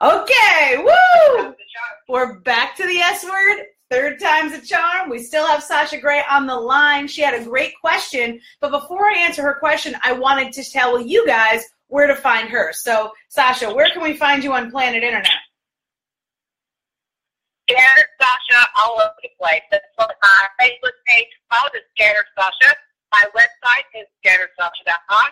Okay, 0.00 0.76
woo! 0.78 1.54
We're 2.08 2.38
back 2.40 2.76
to 2.76 2.86
the 2.86 2.98
S 2.98 3.24
word. 3.24 3.64
Third 3.90 4.20
time's 4.20 4.52
a 4.52 4.64
charm. 4.64 5.10
We 5.10 5.18
still 5.18 5.44
have 5.46 5.60
Sasha 5.60 5.98
Gray 5.98 6.22
on 6.30 6.46
the 6.46 6.54
line. 6.54 7.08
She 7.08 7.20
had 7.20 7.34
a 7.34 7.44
great 7.44 7.72
question, 7.80 8.38
but 8.60 8.70
before 8.70 9.06
I 9.06 9.18
answer 9.18 9.42
her 9.42 9.56
question, 9.58 9.96
I 10.04 10.12
wanted 10.12 10.52
to 10.52 10.62
tell 10.62 11.00
you 11.00 11.26
guys 11.26 11.64
where 11.88 12.06
to 12.06 12.14
find 12.14 12.48
her. 12.48 12.72
So, 12.72 13.10
Sasha, 13.28 13.74
where 13.74 13.90
can 13.90 14.02
we 14.02 14.14
find 14.14 14.44
you 14.44 14.52
on 14.52 14.70
Planet 14.70 15.02
Internet? 15.02 15.32
Scattered 17.68 18.12
Sasha 18.20 18.68
all 18.80 19.00
over 19.02 19.18
the 19.20 19.30
place. 19.36 19.62
That's 19.72 19.84
my 19.98 20.06
Facebook 20.60 20.94
page. 21.08 21.26
Follow 21.50 21.70
the 21.72 21.80
Scattered 21.96 22.28
Sasha. 22.38 22.76
My 23.10 23.24
website 23.34 23.88
is 23.98 24.06
scatteredsasha.com. 24.22 25.26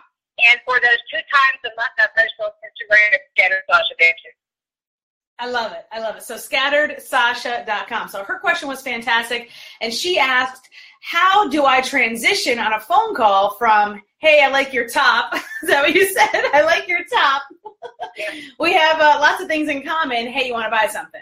And 0.50 0.60
for 0.66 0.80
those 0.80 1.00
two 1.12 1.22
times 1.22 1.60
a 1.64 1.72
month, 1.76 1.96
I 2.00 2.08
post 2.18 2.34
on 2.42 2.50
Instagram, 2.66 3.14
at 3.14 3.20
Scattered 3.36 3.62
Sasha 3.70 3.94
Dancing. 4.00 4.36
I 5.38 5.50
love 5.50 5.72
it. 5.72 5.84
I 5.92 6.00
love 6.00 6.16
it. 6.16 6.22
So 6.22 6.36
scatteredsasha.com. 6.36 8.08
So 8.08 8.24
her 8.24 8.38
question 8.38 8.68
was 8.68 8.80
fantastic. 8.80 9.50
And 9.80 9.92
she 9.92 10.18
asked, 10.18 10.70
how 11.02 11.48
do 11.48 11.66
I 11.66 11.82
transition 11.82 12.58
on 12.58 12.72
a 12.72 12.80
phone 12.80 13.14
call 13.14 13.54
from, 13.56 14.02
hey, 14.18 14.42
I 14.42 14.48
like 14.48 14.72
your 14.72 14.88
top. 14.88 15.34
Is 15.62 15.68
that 15.68 15.82
what 15.82 15.94
you 15.94 16.06
said? 16.08 16.50
I 16.52 16.62
like 16.62 16.88
your 16.88 17.00
top. 17.12 17.42
we 18.58 18.72
have 18.72 18.98
uh, 18.98 19.18
lots 19.20 19.42
of 19.42 19.48
things 19.48 19.68
in 19.68 19.82
common. 19.82 20.26
Hey, 20.26 20.46
you 20.46 20.54
want 20.54 20.66
to 20.66 20.70
buy 20.70 20.86
something? 20.86 21.20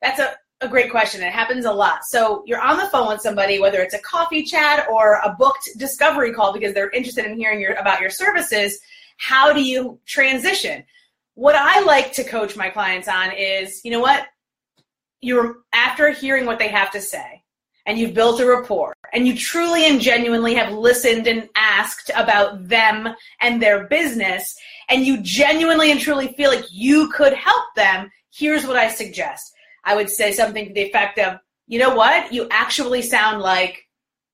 That's 0.00 0.20
a, 0.20 0.34
a 0.60 0.68
great 0.68 0.90
question. 0.90 1.22
It 1.22 1.32
happens 1.32 1.64
a 1.64 1.72
lot. 1.72 2.04
So 2.04 2.44
you're 2.46 2.60
on 2.60 2.76
the 2.76 2.88
phone 2.88 3.08
with 3.08 3.20
somebody, 3.20 3.58
whether 3.58 3.80
it's 3.80 3.94
a 3.94 4.00
coffee 4.00 4.44
chat 4.44 4.86
or 4.88 5.14
a 5.24 5.34
booked 5.36 5.68
discovery 5.76 6.32
call 6.32 6.52
because 6.52 6.74
they're 6.74 6.90
interested 6.90 7.24
in 7.26 7.36
hearing 7.36 7.60
your, 7.60 7.72
about 7.74 8.00
your 8.00 8.10
services. 8.10 8.78
How 9.16 9.52
do 9.52 9.62
you 9.62 9.98
transition? 10.06 10.84
What 11.38 11.54
I 11.54 11.82
like 11.82 12.12
to 12.14 12.24
coach 12.24 12.56
my 12.56 12.68
clients 12.68 13.06
on 13.06 13.30
is, 13.30 13.80
you 13.84 13.92
know 13.92 14.00
what? 14.00 14.26
You're 15.20 15.58
after 15.72 16.10
hearing 16.10 16.46
what 16.46 16.58
they 16.58 16.66
have 16.66 16.90
to 16.90 17.00
say 17.00 17.44
and 17.86 17.96
you've 17.96 18.12
built 18.12 18.40
a 18.40 18.46
rapport 18.46 18.92
and 19.12 19.24
you 19.24 19.36
truly 19.36 19.86
and 19.86 20.00
genuinely 20.00 20.54
have 20.54 20.72
listened 20.72 21.28
and 21.28 21.48
asked 21.54 22.10
about 22.16 22.66
them 22.66 23.14
and 23.40 23.62
their 23.62 23.84
business 23.86 24.56
and 24.88 25.06
you 25.06 25.22
genuinely 25.22 25.92
and 25.92 26.00
truly 26.00 26.26
feel 26.32 26.50
like 26.50 26.64
you 26.72 27.08
could 27.12 27.34
help 27.34 27.66
them, 27.76 28.10
here's 28.34 28.66
what 28.66 28.76
I 28.76 28.88
suggest. 28.88 29.54
I 29.84 29.94
would 29.94 30.10
say 30.10 30.32
something 30.32 30.66
to 30.66 30.74
the 30.74 30.82
effect 30.82 31.20
of, 31.20 31.38
you 31.68 31.78
know 31.78 31.94
what? 31.94 32.32
You 32.32 32.48
actually 32.50 33.02
sound 33.02 33.42
like 33.42 33.86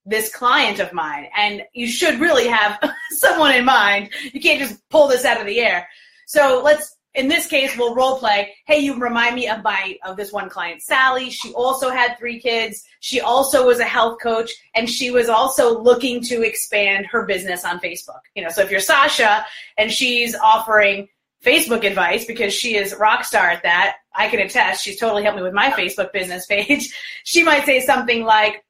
this 0.06 0.34
client 0.34 0.81
of 0.81 0.95
mine 0.95 1.28
and 1.37 1.65
you 1.75 1.87
should 1.87 2.19
really 2.19 2.48
have 2.48 2.78
someone 3.11 3.55
in 3.55 3.67
mind. 3.67 4.09
You 4.33 4.41
can't 4.41 4.59
just 4.59 4.81
pull 4.89 5.06
this 5.06 5.27
out 5.27 5.39
of 5.39 5.47
the 5.47 5.61
air. 5.61 5.87
So 6.27 6.62
let's, 6.65 6.94
in 7.15 7.29
this 7.29 7.47
case, 7.47 7.77
we'll 7.77 7.95
role 7.95 8.19
play. 8.19 8.55
Hey, 8.67 8.81
you 8.81 8.98
remind 8.98 9.37
me 9.37 9.48
of 9.48 9.62
my 9.62 9.97
of 10.05 10.17
this 10.17 10.33
one 10.33 10.48
client, 10.48 10.83
Sally. 10.83 11.31
She 11.31 11.53
also 11.53 11.91
had 11.91 12.19
three 12.19 12.41
kids. 12.41 12.84
She 13.01 13.21
also 13.21 13.67
was 13.67 13.79
a 13.79 13.84
health 13.84 14.19
coach, 14.21 14.51
and 14.75 14.91
she 14.91 15.11
was 15.11 15.29
also 15.29 15.81
looking 15.81 16.21
to 16.25 16.43
expand 16.43 17.06
her 17.06 17.25
business 17.25 17.65
on 17.65 17.79
Facebook. 17.79 18.21
You 18.34 18.43
know, 18.43 18.51
so 18.51 18.62
if 18.62 18.71
you're 18.71 18.81
Sasha 18.81 19.47
and 19.79 19.93
she's 19.93 20.34
offering 20.34 21.09
Facebook 21.45 21.84
advice 21.84 22.25
because 22.25 22.53
she 22.53 22.77
is 22.77 22.97
rock 22.98 23.25
star 23.25 23.49
at 23.49 23.62
that, 23.62 23.97
I 24.15 24.28
can 24.28 24.41
attest. 24.41 24.83
She's 24.84 24.99
totally 24.99 25.23
helped 25.23 25.37
me 25.37 25.43
with 25.45 25.55
my 25.55 25.71
Facebook 25.71 26.12
business 26.12 26.47
page. 26.47 26.93
She 27.27 27.43
might 27.43 27.65
say 27.65 27.81
something 27.81 28.25
like, 28.25 28.65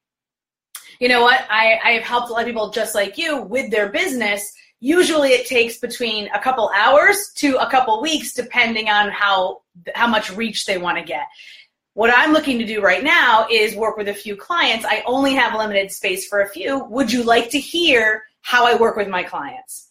"You 1.00 1.08
know 1.08 1.22
what? 1.22 1.44
I, 1.50 1.78
I 1.82 1.90
have 1.92 2.04
helped 2.04 2.28
a 2.28 2.32
lot 2.32 2.42
of 2.42 2.46
people 2.46 2.70
just 2.70 2.94
like 2.94 3.16
you 3.16 3.40
with 3.40 3.70
their 3.70 3.88
business." 3.88 4.52
Usually 4.84 5.30
it 5.30 5.46
takes 5.46 5.78
between 5.78 6.28
a 6.34 6.38
couple 6.38 6.70
hours 6.76 7.32
to 7.36 7.56
a 7.56 7.70
couple 7.70 8.02
weeks, 8.02 8.34
depending 8.34 8.90
on 8.90 9.08
how, 9.08 9.62
how 9.94 10.06
much 10.06 10.30
reach 10.30 10.66
they 10.66 10.76
want 10.76 10.98
to 10.98 11.02
get. 11.02 11.22
What 11.94 12.12
I'm 12.14 12.34
looking 12.34 12.58
to 12.58 12.66
do 12.66 12.82
right 12.82 13.02
now 13.02 13.46
is 13.50 13.74
work 13.74 13.96
with 13.96 14.08
a 14.08 14.12
few 14.12 14.36
clients. 14.36 14.84
I 14.84 15.02
only 15.06 15.32
have 15.32 15.58
limited 15.58 15.90
space 15.90 16.28
for 16.28 16.42
a 16.42 16.50
few. 16.50 16.84
Would 16.90 17.10
you 17.10 17.22
like 17.22 17.48
to 17.52 17.58
hear 17.58 18.24
how 18.42 18.66
I 18.66 18.74
work 18.74 18.96
with 18.96 19.08
my 19.08 19.22
clients? 19.22 19.90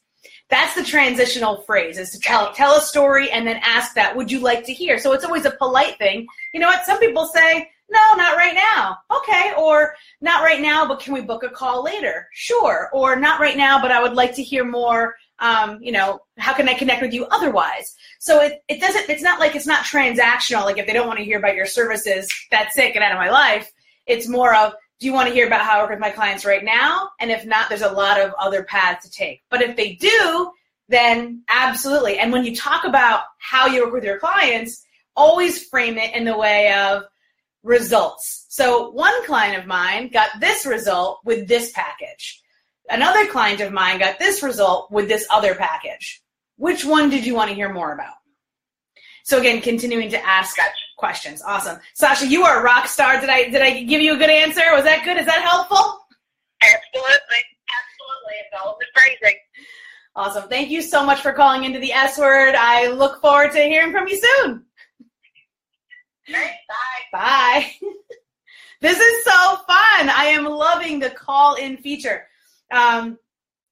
That's 0.52 0.76
the 0.76 0.84
transitional 0.84 1.64
phrase 1.64 1.98
is 1.98 2.12
to 2.12 2.20
tell 2.20 2.54
tell 2.54 2.78
a 2.78 2.82
story 2.82 3.32
and 3.32 3.48
then 3.48 3.60
ask 3.64 3.96
that, 3.96 4.16
would 4.16 4.32
you 4.32 4.42
like 4.42 4.64
to 4.66 4.74
hear? 4.74 5.00
So 5.00 5.12
it's 5.14 5.26
always 5.26 5.46
a 5.46 5.58
polite 5.58 5.98
thing. 5.98 6.28
You 6.54 6.60
know 6.60 6.68
what? 6.68 6.86
Some 6.86 7.00
people 7.00 7.26
say, 7.26 7.68
no, 7.94 8.16
not 8.18 8.36
right 8.36 8.56
now. 8.56 8.98
Okay. 9.18 9.54
Or 9.58 9.94
not 10.20 10.44
right 10.44 10.62
now, 10.62 10.88
but 10.88 11.00
can 11.00 11.14
we 11.14 11.22
book 11.22 11.44
a 11.44 11.50
call 11.50 11.84
later? 11.84 12.28
Sure. 12.34 12.90
Or 12.92 13.16
not 13.16 13.40
right 13.40 13.56
now, 13.56 13.82
but 13.82 13.92
I 13.92 14.02
would 14.02 14.14
like 14.14 14.36
to 14.36 14.44
hear 14.44 14.66
more. 14.66 15.16
Um, 15.40 15.80
you 15.82 15.92
know, 15.92 16.20
how 16.38 16.54
can 16.54 16.70
I 16.70 16.74
connect 16.74 17.02
with 17.02 17.14
you 17.14 17.26
otherwise? 17.26 17.96
So 18.20 18.42
it, 18.42 18.62
it 18.68 18.80
doesn't, 18.80 19.10
it's 19.10 19.24
not 19.24 19.40
like 19.40 19.56
it's 19.56 19.68
not 19.68 19.86
transactional. 19.86 20.64
Like 20.64 20.78
if 20.78 20.88
they 20.88 20.94
don't 20.94 21.08
want 21.08 21.20
to 21.20 21.26
hear 21.26 21.38
about 21.38 21.56
your 21.56 21.66
services, 21.66 22.32
that's 22.50 22.78
it, 22.78 22.94
get 22.94 23.04
out 23.04 23.12
of 23.12 23.18
my 23.18 23.30
life. 23.30 23.72
It's 24.06 24.28
more 24.28 24.56
of, 24.56 24.74
do 25.00 25.08
you 25.08 25.14
want 25.14 25.28
to 25.28 25.34
hear 25.34 25.48
about 25.48 25.62
how 25.62 25.80
I 25.80 25.82
work 25.82 25.90
with 25.90 26.00
my 26.00 26.12
clients 26.12 26.46
right 26.46 26.64
now? 26.64 27.10
And 27.20 27.30
if 27.30 27.46
not, 27.46 27.68
there's 27.68 27.82
a 27.82 27.92
lot 27.92 28.22
of 28.22 28.34
other 28.40 28.64
paths 28.64 29.06
to 29.06 29.12
take. 29.12 29.42
But 29.50 29.62
if 29.62 29.76
they 29.76 29.96
do, 29.96 30.52
then 30.88 31.44
absolutely. 31.50 32.20
And 32.20 32.32
when 32.32 32.46
you 32.46 32.56
talk 32.56 32.86
about 32.86 33.24
how 33.40 33.68
you 33.68 33.84
work 33.84 33.94
with 33.94 34.04
your 34.06 34.20
clients, 34.20 34.86
always 35.16 35.68
frame 35.68 35.98
it 35.98 36.14
in 36.16 36.24
the 36.24 36.38
way 36.38 36.72
of, 36.74 37.04
results. 37.64 38.46
So 38.50 38.92
one 38.92 39.26
client 39.26 39.58
of 39.58 39.66
mine 39.66 40.10
got 40.10 40.30
this 40.40 40.66
result 40.66 41.20
with 41.26 41.48
this 41.48 41.72
package. 41.72 42.42
Another 42.90 43.26
client 43.28 43.62
of 43.62 43.72
mine 43.72 44.00
got 44.00 44.20
this 44.20 44.44
result 44.44 44.92
with 44.92 45.08
this 45.08 45.26
other 45.32 45.56
package. 45.56 46.22
Which 46.58 46.86
one 46.86 47.10
did 47.10 47.26
you 47.26 47.34
want 47.34 47.50
to 47.50 47.56
hear 47.56 47.74
more 47.74 47.94
about? 47.94 48.16
So 49.24 49.40
again, 49.40 49.62
continuing 49.62 50.10
to 50.12 50.26
ask 50.26 50.58
questions. 50.98 51.42
Awesome. 51.42 51.80
Sasha, 51.94 52.28
you 52.28 52.44
are 52.44 52.60
a 52.60 52.64
rock 52.64 52.88
star. 52.88 53.20
Did 53.20 53.30
I 53.30 53.50
did 53.50 53.62
I 53.62 53.84
give 53.84 54.02
you 54.02 54.14
a 54.14 54.18
good 54.18 54.30
answer? 54.30 54.62
Was 54.74 54.84
that 54.84 55.06
good? 55.06 55.18
Is 55.18 55.26
that 55.26 55.42
helpful? 55.42 56.00
Absolutely. 56.62 57.44
Absolutely. 57.80 58.36
It's 58.42 58.62
all 58.62 58.78
the 58.80 58.86
phrasing. 58.94 59.38
Awesome. 60.16 60.50
Thank 60.50 60.70
you 60.70 60.82
so 60.82 61.06
much 61.06 61.22
for 61.22 61.34
calling 61.34 61.64
into 61.64 61.80
the 61.80 61.92
S 61.92 62.18
word. 62.18 62.56
I 62.56 62.88
look 62.88 63.22
forward 63.22 63.52
to 63.54 63.62
hearing 63.64 63.92
from 63.92 64.08
you 64.08 64.22
soon. 64.22 64.66
Bye. 66.32 66.52
Bye. 67.12 67.72
this 68.82 69.00
is 69.00 69.24
so 69.24 69.56
fun. 69.68 70.10
I 70.10 70.32
am 70.36 70.46
loving 70.46 71.00
the 71.00 71.10
call 71.10 71.56
in 71.56 71.78
feature. 71.78 72.28
Um, 72.72 73.18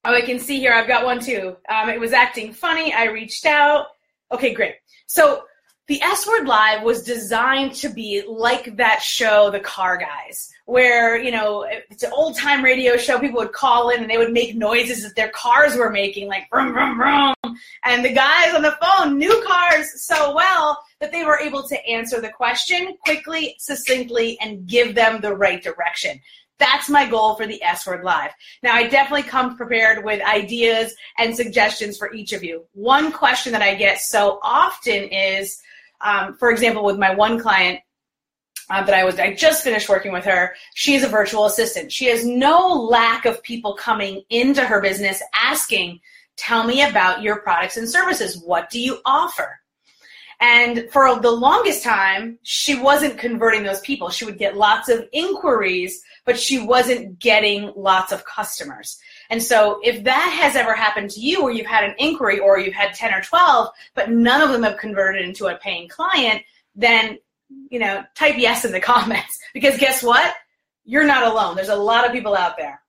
oh, 0.06 0.13
I 0.13 0.22
can 0.22 0.39
see 0.39 0.59
here. 0.59 0.73
I've 0.73 0.88
got 0.88 1.06
one 1.06 1.19
too. 1.19 1.57
Um, 1.69 1.90
it 1.90 2.00
was 2.00 2.13
acting 2.13 2.53
funny. 2.53 2.94
I 2.94 3.06
reached 3.06 3.45
out. 3.45 3.88
Okay, 4.31 4.53
great. 4.53 4.75
So 5.07 5.44
the 5.91 6.02
S 6.02 6.25
Word 6.25 6.47
Live 6.47 6.84
was 6.84 7.03
designed 7.03 7.74
to 7.74 7.90
be 7.90 8.24
like 8.25 8.78
that 8.78 9.02
show, 9.02 9.52
The 9.52 9.59
Car 9.59 9.97
Guys, 9.97 10.50
where, 10.63 11.22
you 11.22 11.31
know, 11.31 11.68
it's 11.90 12.03
an 12.03 12.13
old 12.13 12.38
time 12.38 12.63
radio 12.63 12.96
show. 12.96 13.19
People 13.19 13.40
would 13.40 13.52
call 13.52 13.90
in 13.90 14.00
and 14.00 14.09
they 14.09 14.18
would 14.18 14.31
make 14.31 14.56
noises 14.56 15.03
that 15.03 15.18
their 15.18 15.31
cars 15.31 15.75
were 15.75 15.90
making, 15.90 16.29
like 16.29 16.50
vroom, 16.50 16.72
vroom, 16.72 16.96
vroom. 16.96 17.34
And 17.84 18.06
the 18.06 18.13
guys 18.13 18.53
on 18.53 18.62
the 18.62 18.78
phone 18.81 19.18
knew 19.18 19.44
cars 19.46 20.06
so 20.06 20.34
well 20.34 20.81
that 21.02 21.12
they 21.12 21.25
were 21.25 21.40
able 21.40 21.68
to 21.68 21.85
answer 21.85 22.22
the 22.22 22.29
question 22.29 22.96
quickly, 23.03 23.56
succinctly, 23.59 24.38
and 24.40 24.66
give 24.66 24.96
them 24.96 25.19
the 25.19 25.35
right 25.35 25.62
direction. 25.62 26.22
That's 26.58 26.90
my 26.90 27.06
goal 27.09 27.35
for 27.35 27.47
the 27.47 27.62
S 27.63 27.85
Word 27.85 28.06
Live. 28.06 28.31
Now, 28.63 28.75
I 28.75 28.88
definitely 28.88 29.23
come 29.23 29.58
prepared 29.58 30.06
with 30.06 30.22
ideas 30.22 30.96
and 31.18 31.35
suggestions 31.35 31.97
for 31.97 32.13
each 32.13 32.31
of 32.31 32.46
you. 32.46 32.63
One 32.72 33.12
question 33.12 33.52
that 33.52 33.62
I 33.62 33.75
get 33.75 34.00
so 34.00 34.40
often 34.41 35.03
is, 35.03 35.62
um, 36.03 36.35
for 36.38 36.51
example, 36.51 36.84
with 36.84 36.97
my 36.97 37.13
one 37.13 37.39
client, 37.39 37.79
uh, 38.69 38.84
that 38.84 38.95
I 38.95 39.03
was 39.03 39.19
I 39.19 39.34
just 39.34 39.63
finished 39.63 39.89
working 39.89 40.12
with 40.12 40.25
her. 40.25 40.56
She's 40.75 41.03
a 41.03 41.07
virtual 41.07 41.45
assistant. 41.45 41.91
She 41.91 42.06
has 42.06 42.25
no 42.25 42.67
lack 42.67 43.25
of 43.25 43.44
people 43.44 43.73
coming 43.75 44.23
into 44.29 44.66
her 44.66 44.81
business 44.81 45.22
asking, 45.34 46.00
"Tell 46.38 46.63
me 46.63 46.81
about 46.84 47.22
your 47.22 47.41
products 47.41 47.78
and 47.78 47.90
services. 47.90 48.38
What 48.38 48.69
do 48.69 48.79
you 48.79 49.00
offer?" 49.06 49.60
And 50.41 50.90
for 50.91 51.19
the 51.19 51.29
longest 51.29 51.84
time, 51.84 52.40
she 52.41 52.73
wasn't 52.73 53.20
converting 53.20 53.61
those 53.61 53.79
people. 53.82 54.09
She 54.09 54.26
would 54.26 54.40
get 54.40 54.58
lots 54.58 54.90
of 54.90 55.08
inquiries, 55.14 56.02
but 56.26 56.40
she 56.40 56.59
wasn't 56.59 57.20
getting 57.20 57.72
lots 57.76 58.11
of 58.11 58.26
customers. 58.26 58.99
And 59.29 59.41
so 59.41 59.79
if 59.84 60.03
that 60.03 60.35
has 60.41 60.55
ever 60.55 60.73
happened 60.73 61.11
to 61.11 61.20
you 61.20 61.43
where 61.43 61.53
you've 61.53 61.67
had 61.67 61.84
an 61.84 61.93
inquiry 61.99 62.40
or 62.40 62.58
you've 62.58 62.73
had 62.73 62.96
10 62.96 63.14
or 63.14 63.22
12, 63.22 63.70
but 63.93 64.09
none 64.09 64.41
of 64.41 64.49
them 64.49 64.64
have 64.64 64.78
converted 64.78 65.23
into 65.23 65.46
a 65.46 65.58
paying 65.58 65.88
client, 65.88 66.41
then, 66.76 67.20
you 67.70 67.78
know, 67.78 68.03
type 68.16 68.35
yes 68.40 68.66
in 68.66 68.72
the 68.72 68.79
comments 68.82 69.37
because 69.53 69.78
guess 69.78 70.02
what? 70.02 70.34
You're 70.85 71.05
not 71.05 71.23
alone. 71.23 71.55
There's 71.55 71.70
a 71.70 71.76
lot 71.76 72.03
of 72.03 72.11
people 72.11 72.35
out 72.35 72.58
there 72.58 72.82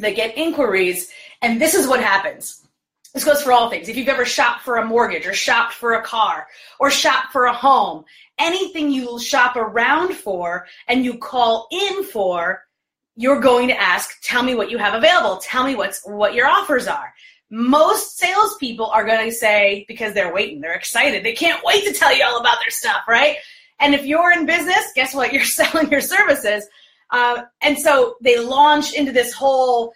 that 0.00 0.16
get 0.16 0.36
inquiries 0.36 1.10
and 1.40 1.58
this 1.58 1.74
is 1.74 1.86
what 1.86 2.00
happens 2.00 2.66
this 3.12 3.24
goes 3.24 3.42
for 3.42 3.52
all 3.52 3.70
things. 3.70 3.88
If 3.88 3.96
you've 3.96 4.08
ever 4.08 4.24
shopped 4.24 4.62
for 4.62 4.76
a 4.76 4.86
mortgage 4.86 5.26
or 5.26 5.34
shopped 5.34 5.74
for 5.74 5.94
a 5.94 6.02
car 6.02 6.46
or 6.78 6.90
shopped 6.90 7.32
for 7.32 7.46
a 7.46 7.52
home, 7.52 8.04
anything 8.38 8.90
you 8.90 9.20
shop 9.20 9.56
around 9.56 10.14
for 10.14 10.66
and 10.86 11.04
you 11.04 11.18
call 11.18 11.68
in 11.70 12.04
for, 12.04 12.62
you're 13.16 13.40
going 13.40 13.68
to 13.68 13.80
ask, 13.80 14.20
tell 14.22 14.42
me 14.42 14.54
what 14.54 14.70
you 14.70 14.78
have 14.78 14.94
available. 14.94 15.38
Tell 15.38 15.64
me 15.64 15.74
what's 15.74 16.02
what 16.06 16.34
your 16.34 16.46
offers 16.46 16.86
are. 16.86 17.12
most 17.50 18.16
salespeople 18.16 18.86
are 18.86 19.04
going 19.04 19.28
to 19.28 19.34
say, 19.34 19.84
because 19.88 20.14
they're 20.14 20.32
waiting, 20.32 20.60
they're 20.60 20.74
excited, 20.74 21.24
they 21.24 21.32
can't 21.32 21.64
wait 21.64 21.84
to 21.84 21.92
tell 21.92 22.16
you 22.16 22.24
all 22.24 22.38
about 22.38 22.58
their 22.60 22.70
stuff, 22.70 23.02
right? 23.08 23.36
And 23.80 23.94
if 23.94 24.06
you're 24.06 24.32
in 24.32 24.46
business, 24.46 24.92
guess 24.94 25.14
what? 25.14 25.32
You're 25.34 25.44
selling 25.44 25.90
your 25.90 26.00
services. 26.00 26.66
Uh, 27.10 27.42
and 27.60 27.78
so 27.78 28.16
they 28.20 28.38
launch 28.38 28.92
into 28.94 29.10
this 29.10 29.32
whole 29.32 29.92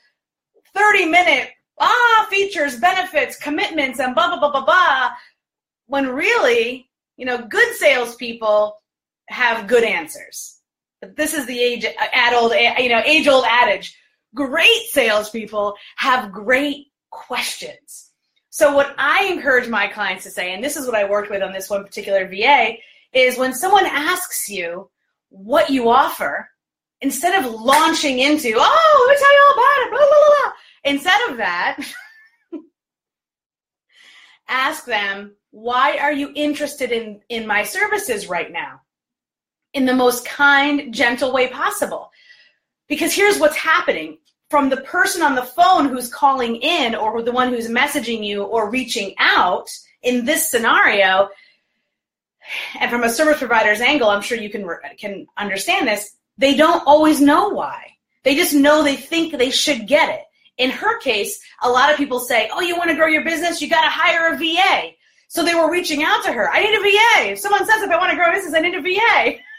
30 0.75 1.07
minute, 1.07 1.51
ah, 1.79 2.27
features, 2.31 2.79
benefits, 2.79 3.39
commitments, 3.39 4.01
and 4.01 4.15
blah, 4.15 4.29
blah, 4.29 4.39
blah, 4.39 4.51
blah, 4.51 4.65
blah. 4.65 5.11
When 5.87 6.09
really, 6.09 6.89
you 7.17 7.27
know, 7.27 7.47
good 7.47 7.75
salespeople 7.75 8.77
have 9.29 9.67
good 9.67 9.85
answers. 9.85 10.61
But 11.01 11.17
this 11.17 11.35
is 11.35 11.47
the 11.47 11.61
age, 11.61 11.85
ad 11.99 12.35
old, 12.35 12.53
you 12.53 12.89
know, 12.89 13.03
age 13.05 13.29
old 13.29 13.45
adage. 13.47 13.97
Great 14.35 14.83
salespeople 14.91 15.75
have 15.97 16.33
great 16.33 16.87
questions. 17.11 18.11
So 18.51 18.75
what 18.75 18.95
I 18.99 19.25
encourage 19.27 19.69
my 19.69 19.89
clients 19.89 20.25
to 20.25 20.31
say, 20.31 20.55
and 20.55 20.63
this 20.63 20.77
is 20.77 20.87
what 20.87 20.95
I 20.95 21.09
worked 21.09 21.31
with 21.31 21.43
on 21.43 21.53
this 21.53 21.69
one 21.69 21.85
particular 21.85 22.29
VA, 22.29 22.75
is 23.13 23.39
when 23.39 23.53
someone 23.53 23.87
asks 23.87 24.49
you 24.49 24.91
what 25.29 25.71
you 25.71 25.91
offer, 25.91 26.49
instead 27.01 27.45
of 27.45 27.53
launching 27.53 28.19
into, 28.19 28.55
oh, 28.57 29.07
let 29.07 29.15
me 29.15 29.21
tell 29.21 29.33
you 29.33 29.43
all 29.47 29.55
about 29.55 29.87
it, 29.87 29.91
blah, 29.91 29.99
blah, 29.99 30.09
blah, 30.09 30.35
blah, 30.39 30.53
instead 30.85 31.19
of 31.31 31.37
that, 31.39 31.79
ask 34.49 34.85
them, 34.85 35.35
why 35.51 35.99
are 35.99 36.13
you 36.13 36.33
interested 36.35 36.93
in, 36.93 37.21
in 37.29 37.47
my 37.47 37.63
services 37.63 38.29
right 38.29 38.51
now? 38.51 38.81
In 39.73 39.87
the 39.87 39.95
most 39.95 40.25
kind, 40.27 40.93
gentle 40.93 41.33
way 41.33 41.49
possible. 41.49 42.11
Because 42.89 43.15
here's 43.15 43.39
what's 43.39 43.57
happening 43.57 44.19
from 44.51 44.69
the 44.69 44.77
person 44.79 45.23
on 45.23 45.35
the 45.35 45.43
phone 45.43 45.89
who's 45.89 46.13
calling 46.13 46.57
in 46.57 46.95
or 46.95 47.23
the 47.23 47.33
one 47.33 47.49
who's 47.49 47.69
messaging 47.69 48.25
you 48.25 48.45
or 48.45 48.71
reaching 48.71 49.15
out 49.19 49.69
in 50.03 50.25
this 50.25 50.51
scenario 50.51 51.29
and 52.79 52.91
from 52.91 53.03
a 53.03 53.09
service 53.09 53.39
provider's 53.39 53.81
angle 53.81 54.09
i'm 54.09 54.23
sure 54.23 54.39
you 54.39 54.51
can 54.51 54.69
can 54.99 55.27
understand 55.39 55.89
this 55.89 56.15
they 56.37 56.55
don't 56.55 56.87
always 56.87 57.21
know 57.21 57.49
why 57.49 57.91
they 58.23 58.37
just 58.37 58.55
know 58.55 58.83
they 58.83 58.97
think 58.97 59.37
they 59.37 59.51
should 59.51 59.89
get 59.89 60.11
it 60.11 60.25
in 60.59 60.71
her 60.71 60.99
case 60.99 61.41
a 61.63 61.69
lot 61.69 61.91
of 61.91 61.97
people 61.97 62.19
say 62.19 62.49
oh 62.53 62.61
you 62.61 62.77
want 62.77 62.91
to 62.91 62.97
grow 62.97 63.07
your 63.07 63.25
business 63.25 63.61
you 63.61 63.69
got 63.69 63.83
to 63.83 63.91
hire 63.91 64.33
a 64.33 64.37
va 64.37 64.91
so 65.29 65.45
they 65.45 65.55
were 65.55 65.71
reaching 65.71 66.03
out 66.03 66.25
to 66.25 66.33
her 66.33 66.51
i 66.51 66.61
need 66.61 66.75
a 66.75 66.81
va 66.81 67.33
if 67.33 67.39
someone 67.39 67.67
says 67.67 67.83
if 67.83 67.91
i 67.91 67.97
want 67.97 68.11
to 68.11 68.17
grow 68.17 68.29
a 68.29 68.33
business 68.33 68.55
i 68.55 68.61
need 68.61 68.75
a 68.75 68.81
va 68.81 69.39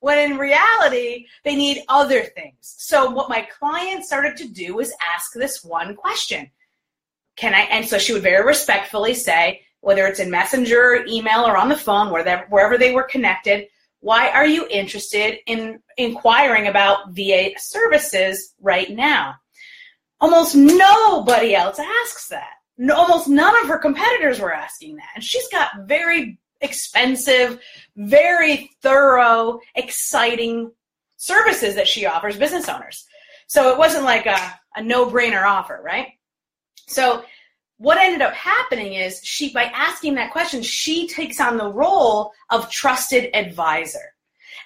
when 0.00 0.30
in 0.30 0.38
reality, 0.38 1.26
they 1.44 1.56
need 1.56 1.82
other 1.88 2.22
things. 2.22 2.54
So 2.60 3.10
what 3.10 3.28
my 3.28 3.46
client 3.58 4.04
started 4.04 4.36
to 4.38 4.48
do 4.48 4.76
was 4.76 4.92
ask 5.14 5.32
this 5.34 5.64
one 5.64 5.96
question. 5.96 6.50
Can 7.36 7.54
I, 7.54 7.62
and 7.62 7.86
so 7.86 7.98
she 7.98 8.12
would 8.12 8.22
very 8.22 8.44
respectfully 8.44 9.14
say, 9.14 9.62
whether 9.80 10.06
it's 10.06 10.20
in 10.20 10.30
messenger, 10.30 11.04
email, 11.08 11.44
or 11.44 11.56
on 11.56 11.68
the 11.68 11.76
phone, 11.76 12.10
wherever, 12.10 12.44
wherever 12.48 12.78
they 12.78 12.92
were 12.92 13.04
connected, 13.04 13.68
why 14.00 14.30
are 14.30 14.46
you 14.46 14.66
interested 14.70 15.38
in 15.46 15.80
inquiring 15.96 16.66
about 16.66 17.10
VA 17.10 17.50
services 17.56 18.54
right 18.60 18.90
now? 18.90 19.34
Almost 20.20 20.56
nobody 20.56 21.54
else 21.54 21.78
asks 21.78 22.28
that. 22.28 22.54
No, 22.76 22.94
almost 22.94 23.28
none 23.28 23.54
of 23.62 23.68
her 23.68 23.78
competitors 23.78 24.40
were 24.40 24.52
asking 24.52 24.96
that. 24.96 25.08
And 25.14 25.24
she's 25.24 25.48
got 25.48 25.86
very 25.86 26.38
expensive, 26.60 27.60
very 27.96 28.70
thorough, 28.82 29.60
exciting 29.74 30.72
services 31.16 31.74
that 31.74 31.88
she 31.88 32.06
offers 32.06 32.36
business 32.36 32.68
owners. 32.68 33.04
So 33.46 33.72
it 33.72 33.78
wasn't 33.78 34.04
like 34.04 34.26
a, 34.26 34.38
a 34.76 34.82
no 34.82 35.06
brainer 35.06 35.44
offer, 35.44 35.80
right? 35.82 36.08
So 36.86 37.24
what 37.78 37.98
ended 37.98 38.22
up 38.22 38.34
happening 38.34 38.94
is 38.94 39.20
she, 39.22 39.52
by 39.52 39.64
asking 39.64 40.14
that 40.16 40.32
question, 40.32 40.62
she 40.62 41.06
takes 41.08 41.40
on 41.40 41.56
the 41.56 41.70
role 41.70 42.32
of 42.50 42.70
trusted 42.70 43.30
advisor. 43.34 44.14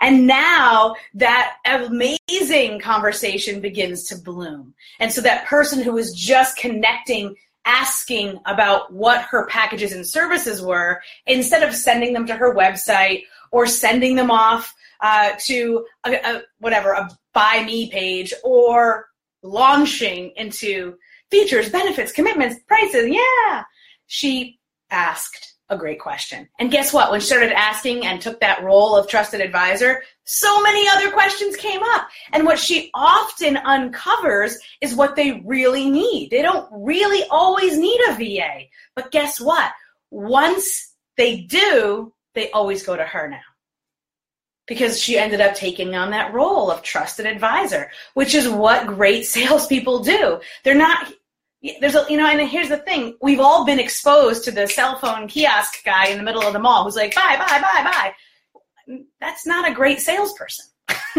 And 0.03 0.27
now 0.27 0.97
that 1.15 1.57
amazing 1.65 2.81
conversation 2.81 3.61
begins 3.61 4.05
to 4.09 4.19
bloom. 4.19 4.75
And 4.99 5.13
so 5.13 5.21
that 5.21 5.47
person 5.47 5.81
who 5.81 5.93
was 5.93 6.13
just 6.13 6.57
connecting 6.57 7.37
asking 7.65 8.41
about 8.45 8.93
what 8.93 9.23
her 9.23 9.47
packages 9.47 9.93
and 9.93 10.05
services 10.05 10.61
were 10.61 11.01
instead 11.27 11.63
of 11.63 11.73
sending 11.73 12.13
them 12.13 12.27
to 12.27 12.35
her 12.35 12.55
website 12.55 13.23
or 13.53 13.67
sending 13.67 14.17
them 14.17 14.33
off 14.33 14.75
uh, 15.01 15.31
to 15.39 15.87
a, 16.05 16.15
a, 16.15 16.43
whatever 16.59 16.93
a 16.93 17.09
buy 17.33 17.63
me 17.65 17.89
page 17.89 18.35
or 18.43 19.07
launching 19.43 20.33
into 20.35 20.97
features, 21.31 21.69
benefits, 21.69 22.11
commitments, 22.11 22.57
prices. 22.67 23.09
Yeah, 23.09 23.63
she 24.09 24.59
asked 24.91 25.52
a 25.73 25.79
great 25.79 25.99
question. 25.99 26.49
And 26.59 26.71
guess 26.71 26.93
what? 26.93 27.11
When 27.11 27.21
she 27.21 27.27
started 27.27 27.53
asking 27.53 28.07
and 28.07 28.21
took 28.21 28.41
that 28.41 28.63
role 28.63 28.95
of 28.95 29.09
trusted 29.09 29.41
advisor, 29.41 30.03
so 30.25 30.63
many 30.63 30.87
other 30.89 31.11
questions 31.11 31.57
came 31.57 31.83
up. 31.83 32.09
And 32.33 32.45
what 32.45 32.59
she 32.59 32.91
often 32.95 33.57
uncovers 33.57 34.59
is 34.81 34.95
what 34.95 35.17
they 35.17 35.43
really 35.45 35.91
need. 35.91 36.31
They 36.31 36.43
don't 36.43 36.69
really 36.71 37.27
always 37.31 37.77
need 37.79 38.01
a 38.09 38.15
VA. 38.15 38.67
But 38.95 39.11
guess 39.11 39.41
what? 39.41 39.73
Once 40.11 40.93
they 41.17 41.41
do, 41.41 42.13
they 42.35 42.51
always 42.51 42.85
go 42.85 42.97
to 42.97 43.05
her 43.05 43.29
now. 43.29 43.41
Because 44.69 45.01
she 45.01 45.19
ended 45.19 45.41
up 45.41 45.55
taking 45.55 45.97
on 45.97 46.11
that 46.11 46.33
role 46.33 46.71
of 46.71 46.83
trusted 46.83 47.27
advisor, 47.27 47.91
which 48.15 48.35
is 48.35 48.49
what 48.49 48.87
great 48.87 49.27
salespeople 49.27 50.05
do. 50.05 50.41
They're 50.63 50.75
not 50.75 51.13
there's 51.81 51.95
a 51.95 52.05
you 52.09 52.17
know 52.17 52.27
and 52.27 52.49
here's 52.49 52.69
the 52.69 52.79
thing. 52.79 53.17
We've 53.21 53.41
all 53.41 53.65
been 53.65 53.79
exposed 53.79 54.45
to 54.45 54.51
the 54.51 54.67
cell 54.67 54.99
phone 54.99 55.29
kiosk 55.29 55.85
guy 55.85 56.07
in 56.07 56.19
the 56.19 56.25
middle 56.25 56.43
of 56.43 56.53
the 56.53 56.59
mall 56.59 56.85
who's 56.85 56.97
like 56.97 57.15
bye 57.15 57.37
bye 57.39 57.61
bye 57.61 57.85
bye. 57.85 58.99
That's 59.21 59.47
not 59.47 59.71
a 59.71 59.75
great 59.75 60.01
salesperson. 60.01 60.67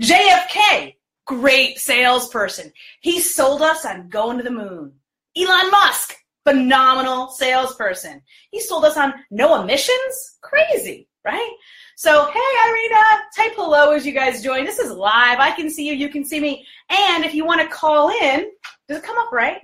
Jfk 0.00 0.94
great 1.26 1.78
salesperson. 1.78 2.72
He 3.00 3.20
sold 3.20 3.62
us 3.62 3.84
on 3.84 4.08
going 4.08 4.38
to 4.38 4.42
the 4.42 4.50
moon. 4.50 4.92
Elon 5.36 5.70
musk 5.70 6.14
phenomenal 6.44 7.28
salesperson. 7.28 8.20
He 8.50 8.60
sold 8.60 8.84
us 8.84 8.96
on 8.96 9.14
no 9.30 9.62
emissions? 9.62 10.38
Crazy 10.40 11.08
right? 11.24 11.54
So 11.96 12.30
hey 12.32 12.68
irina 12.68 12.96
type 13.36 13.52
hello 13.56 13.92
as 13.92 14.06
you 14.06 14.12
guys 14.12 14.42
join. 14.42 14.64
This 14.64 14.78
is 14.78 14.90
live. 14.90 15.38
I 15.38 15.52
can 15.52 15.70
see 15.70 15.86
you. 15.86 15.94
You 15.94 16.08
can 16.08 16.24
see 16.24 16.40
me. 16.40 16.66
And 16.88 17.24
if 17.24 17.34
you 17.34 17.44
want 17.44 17.60
to 17.60 17.68
call 17.68 18.10
in 18.10 18.50
does 18.90 18.98
it 18.98 19.04
come 19.04 19.18
up 19.18 19.30
right? 19.30 19.60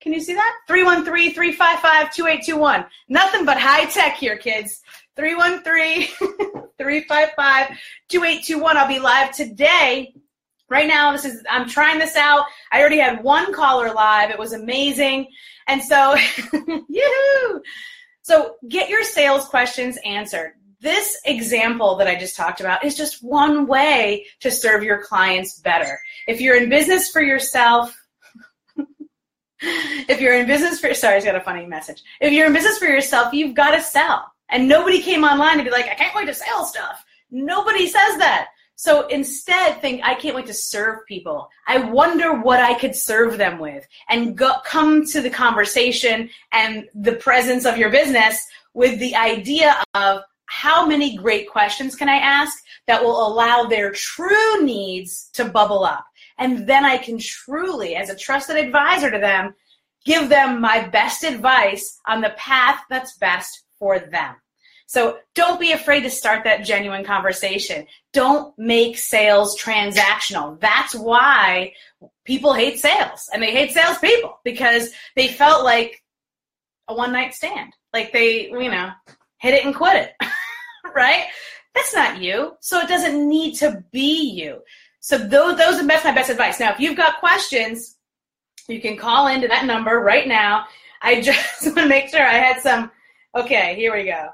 Can 0.00 0.12
you 0.12 0.18
see 0.18 0.34
that? 0.34 0.56
313 0.66 1.34
355 1.34 2.12
2821. 2.12 2.84
Nothing 3.08 3.44
but 3.44 3.60
high 3.60 3.84
tech 3.84 4.16
here, 4.16 4.36
kids. 4.36 4.82
313 5.14 6.08
355 6.76 7.68
2821. 8.08 8.76
I'll 8.76 8.88
be 8.88 8.98
live 8.98 9.32
today. 9.32 10.14
Right 10.68 10.88
now, 10.88 11.12
this 11.12 11.24
is 11.24 11.44
I'm 11.48 11.68
trying 11.68 12.00
this 12.00 12.16
out. 12.16 12.44
I 12.72 12.80
already 12.80 12.98
had 12.98 13.22
one 13.22 13.52
caller 13.54 13.94
live. 13.94 14.30
It 14.30 14.38
was 14.38 14.52
amazing. 14.52 15.28
And 15.68 15.80
so, 15.80 16.16
yoo 16.88 17.62
So 18.22 18.56
get 18.68 18.88
your 18.88 19.04
sales 19.04 19.44
questions 19.44 19.96
answered. 20.04 20.54
This 20.80 21.20
example 21.24 21.94
that 21.96 22.08
I 22.08 22.18
just 22.18 22.36
talked 22.36 22.60
about 22.60 22.84
is 22.84 22.96
just 22.96 23.22
one 23.22 23.68
way 23.68 24.26
to 24.40 24.50
serve 24.50 24.82
your 24.82 25.04
clients 25.04 25.60
better. 25.60 26.00
If 26.26 26.40
you're 26.40 26.56
in 26.56 26.68
business 26.68 27.10
for 27.10 27.22
yourself, 27.22 27.94
if 29.62 30.20
you're 30.20 30.34
in 30.34 30.46
business 30.46 30.80
for 30.80 30.94
sorry, 30.94 31.16
I 31.16 31.24
got 31.24 31.36
a 31.36 31.40
funny 31.40 31.66
message. 31.66 32.02
If 32.20 32.32
you're 32.32 32.46
in 32.46 32.52
business 32.52 32.78
for 32.78 32.86
yourself, 32.86 33.32
you've 33.32 33.54
got 33.54 33.72
to 33.72 33.82
sell. 33.82 34.32
And 34.48 34.68
nobody 34.68 35.00
came 35.00 35.24
online 35.24 35.58
to 35.58 35.64
be 35.64 35.70
like, 35.70 35.86
I 35.86 35.94
can't 35.94 36.14
wait 36.14 36.26
to 36.26 36.34
sell 36.34 36.64
stuff. 36.64 37.04
Nobody 37.30 37.86
says 37.86 38.18
that. 38.18 38.48
So 38.74 39.06
instead, 39.08 39.80
think 39.80 40.00
I 40.02 40.14
can't 40.14 40.34
wait 40.34 40.46
to 40.46 40.54
serve 40.54 41.04
people. 41.06 41.50
I 41.66 41.78
wonder 41.78 42.40
what 42.40 42.60
I 42.60 42.72
could 42.78 42.96
serve 42.96 43.36
them 43.36 43.58
with, 43.58 43.86
and 44.08 44.36
go, 44.36 44.54
come 44.64 45.04
to 45.06 45.20
the 45.20 45.28
conversation 45.28 46.30
and 46.50 46.88
the 46.94 47.12
presence 47.12 47.66
of 47.66 47.76
your 47.76 47.90
business 47.90 48.42
with 48.72 48.98
the 48.98 49.14
idea 49.16 49.76
of 49.92 50.22
how 50.46 50.86
many 50.86 51.14
great 51.14 51.50
questions 51.50 51.94
can 51.94 52.08
I 52.08 52.16
ask 52.16 52.56
that 52.86 53.02
will 53.04 53.28
allow 53.28 53.64
their 53.64 53.92
true 53.92 54.64
needs 54.64 55.28
to 55.34 55.44
bubble 55.44 55.84
up. 55.84 56.06
And 56.40 56.66
then 56.66 56.84
I 56.84 56.96
can 56.96 57.18
truly, 57.18 57.94
as 57.94 58.10
a 58.10 58.16
trusted 58.16 58.56
advisor 58.56 59.10
to 59.10 59.18
them, 59.18 59.54
give 60.04 60.28
them 60.28 60.60
my 60.60 60.88
best 60.88 61.22
advice 61.22 62.00
on 62.08 62.22
the 62.22 62.34
path 62.36 62.80
that's 62.88 63.16
best 63.18 63.62
for 63.78 63.98
them. 63.98 64.34
So 64.86 65.18
don't 65.36 65.60
be 65.60 65.70
afraid 65.70 66.00
to 66.00 66.10
start 66.10 66.42
that 66.44 66.64
genuine 66.64 67.04
conversation. 67.04 67.86
Don't 68.12 68.58
make 68.58 68.98
sales 68.98 69.56
transactional. 69.56 70.58
That's 70.58 70.96
why 70.96 71.74
people 72.24 72.54
hate 72.54 72.80
sales 72.80 73.30
and 73.32 73.40
they 73.40 73.52
hate 73.52 73.70
salespeople 73.70 74.40
because 74.42 74.90
they 75.14 75.28
felt 75.28 75.62
like 75.62 76.02
a 76.88 76.94
one 76.94 77.12
night 77.12 77.34
stand. 77.34 77.72
Like 77.92 78.12
they, 78.12 78.48
you 78.48 78.70
know, 78.70 78.90
hit 79.38 79.54
it 79.54 79.64
and 79.64 79.74
quit 79.74 79.96
it. 79.96 80.28
right? 80.94 81.26
That's 81.74 81.94
not 81.94 82.20
you. 82.20 82.56
So 82.60 82.80
it 82.80 82.88
doesn't 82.88 83.28
need 83.28 83.56
to 83.58 83.84
be 83.92 84.32
you. 84.32 84.60
So 85.00 85.18
those, 85.18 85.56
those 85.56 85.80
are 85.80 85.86
that's 85.86 86.04
my 86.04 86.14
best 86.14 86.30
advice. 86.30 86.60
Now, 86.60 86.72
if 86.72 86.80
you've 86.80 86.96
got 86.96 87.20
questions, 87.20 87.96
You 88.68 88.80
can 88.80 88.96
call 88.96 89.26
into 89.26 89.48
that 89.48 89.64
number 89.66 89.98
right 90.00 90.28
now. 90.28 90.66
I 91.02 91.20
just 91.22 91.64
want 91.66 91.78
to 91.78 91.86
make 91.88 92.08
sure 92.08 92.22
I 92.22 92.34
had 92.34 92.60
some. 92.60 92.90
Okay, 93.34 93.74
here 93.76 93.94
we 93.96 94.04
go. 94.04 94.28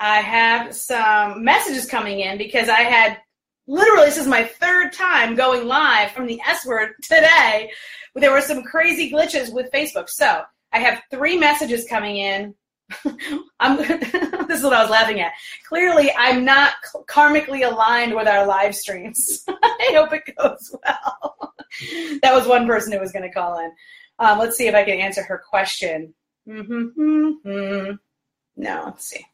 I 0.00 0.20
have 0.20 0.74
some 0.74 1.44
messages 1.44 1.86
coming 1.86 2.20
in 2.20 2.38
because 2.38 2.68
I 2.68 2.82
had 2.82 3.18
literally, 3.66 4.06
this 4.06 4.18
is 4.18 4.26
my 4.26 4.44
third 4.44 4.92
time 4.92 5.34
going 5.34 5.66
live 5.66 6.12
from 6.12 6.26
the 6.26 6.40
S 6.46 6.64
word 6.66 6.92
today. 7.02 7.70
There 8.14 8.32
were 8.32 8.40
some 8.40 8.62
crazy 8.62 9.10
glitches 9.10 9.52
with 9.52 9.70
Facebook. 9.72 10.08
So 10.08 10.42
I 10.72 10.78
have 10.80 11.02
three 11.10 11.38
messages 11.38 11.86
coming 11.88 12.16
in. 12.16 12.54
I'm, 13.60 13.76
this 14.48 14.58
is 14.58 14.64
what 14.64 14.72
I 14.72 14.82
was 14.82 14.90
laughing 14.90 15.20
at. 15.20 15.32
Clearly, 15.68 16.10
I'm 16.16 16.44
not 16.44 16.72
karmically 17.08 17.70
aligned 17.70 18.14
with 18.14 18.28
our 18.28 18.46
live 18.46 18.74
streams. 18.74 19.44
I 19.48 19.90
hope 19.94 20.12
it 20.12 20.34
goes 20.36 20.74
well. 20.84 21.54
that 22.22 22.34
was 22.34 22.46
one 22.46 22.66
person 22.66 22.92
who 22.92 23.00
was 23.00 23.12
going 23.12 23.24
to 23.24 23.32
call 23.32 23.58
in. 23.58 23.70
Um, 24.18 24.38
let's 24.38 24.56
see 24.56 24.66
if 24.66 24.74
I 24.74 24.84
can 24.84 24.98
answer 24.98 25.22
her 25.22 25.42
question. 25.48 26.14
Mm-hmm. 26.48 27.92
No, 28.56 28.82
let's 28.84 29.06
see. 29.06 29.24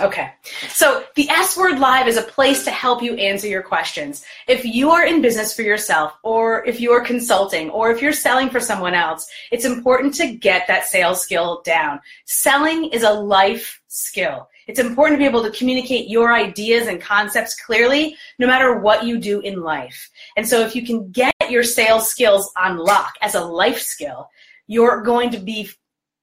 Okay. 0.00 0.30
So 0.68 1.04
the 1.16 1.28
S 1.28 1.56
Word 1.56 1.80
Live 1.80 2.06
is 2.06 2.16
a 2.16 2.22
place 2.22 2.64
to 2.64 2.70
help 2.70 3.02
you 3.02 3.14
answer 3.14 3.48
your 3.48 3.62
questions. 3.62 4.24
If 4.46 4.64
you 4.64 4.90
are 4.90 5.04
in 5.04 5.20
business 5.20 5.54
for 5.54 5.62
yourself, 5.62 6.12
or 6.22 6.64
if 6.66 6.80
you 6.80 6.92
are 6.92 7.00
consulting, 7.00 7.70
or 7.70 7.90
if 7.90 8.00
you're 8.00 8.12
selling 8.12 8.48
for 8.48 8.60
someone 8.60 8.94
else, 8.94 9.28
it's 9.50 9.64
important 9.64 10.14
to 10.14 10.36
get 10.36 10.68
that 10.68 10.86
sales 10.86 11.20
skill 11.22 11.62
down. 11.64 12.00
Selling 12.26 12.90
is 12.90 13.02
a 13.02 13.12
life 13.12 13.80
skill. 13.88 14.48
It's 14.68 14.78
important 14.78 15.18
to 15.18 15.22
be 15.22 15.28
able 15.28 15.42
to 15.42 15.50
communicate 15.50 16.08
your 16.08 16.32
ideas 16.32 16.86
and 16.86 17.00
concepts 17.00 17.60
clearly, 17.60 18.16
no 18.38 18.46
matter 18.46 18.78
what 18.78 19.04
you 19.04 19.18
do 19.18 19.40
in 19.40 19.62
life. 19.62 20.10
And 20.36 20.46
so 20.46 20.60
if 20.60 20.76
you 20.76 20.86
can 20.86 21.10
get 21.10 21.34
your 21.48 21.64
sales 21.64 22.08
skills 22.08 22.52
on 22.56 22.76
lock 22.76 23.14
as 23.20 23.34
a 23.34 23.44
life 23.44 23.80
skill, 23.80 24.28
you're 24.68 25.02
going 25.02 25.30
to 25.30 25.38
be, 25.38 25.70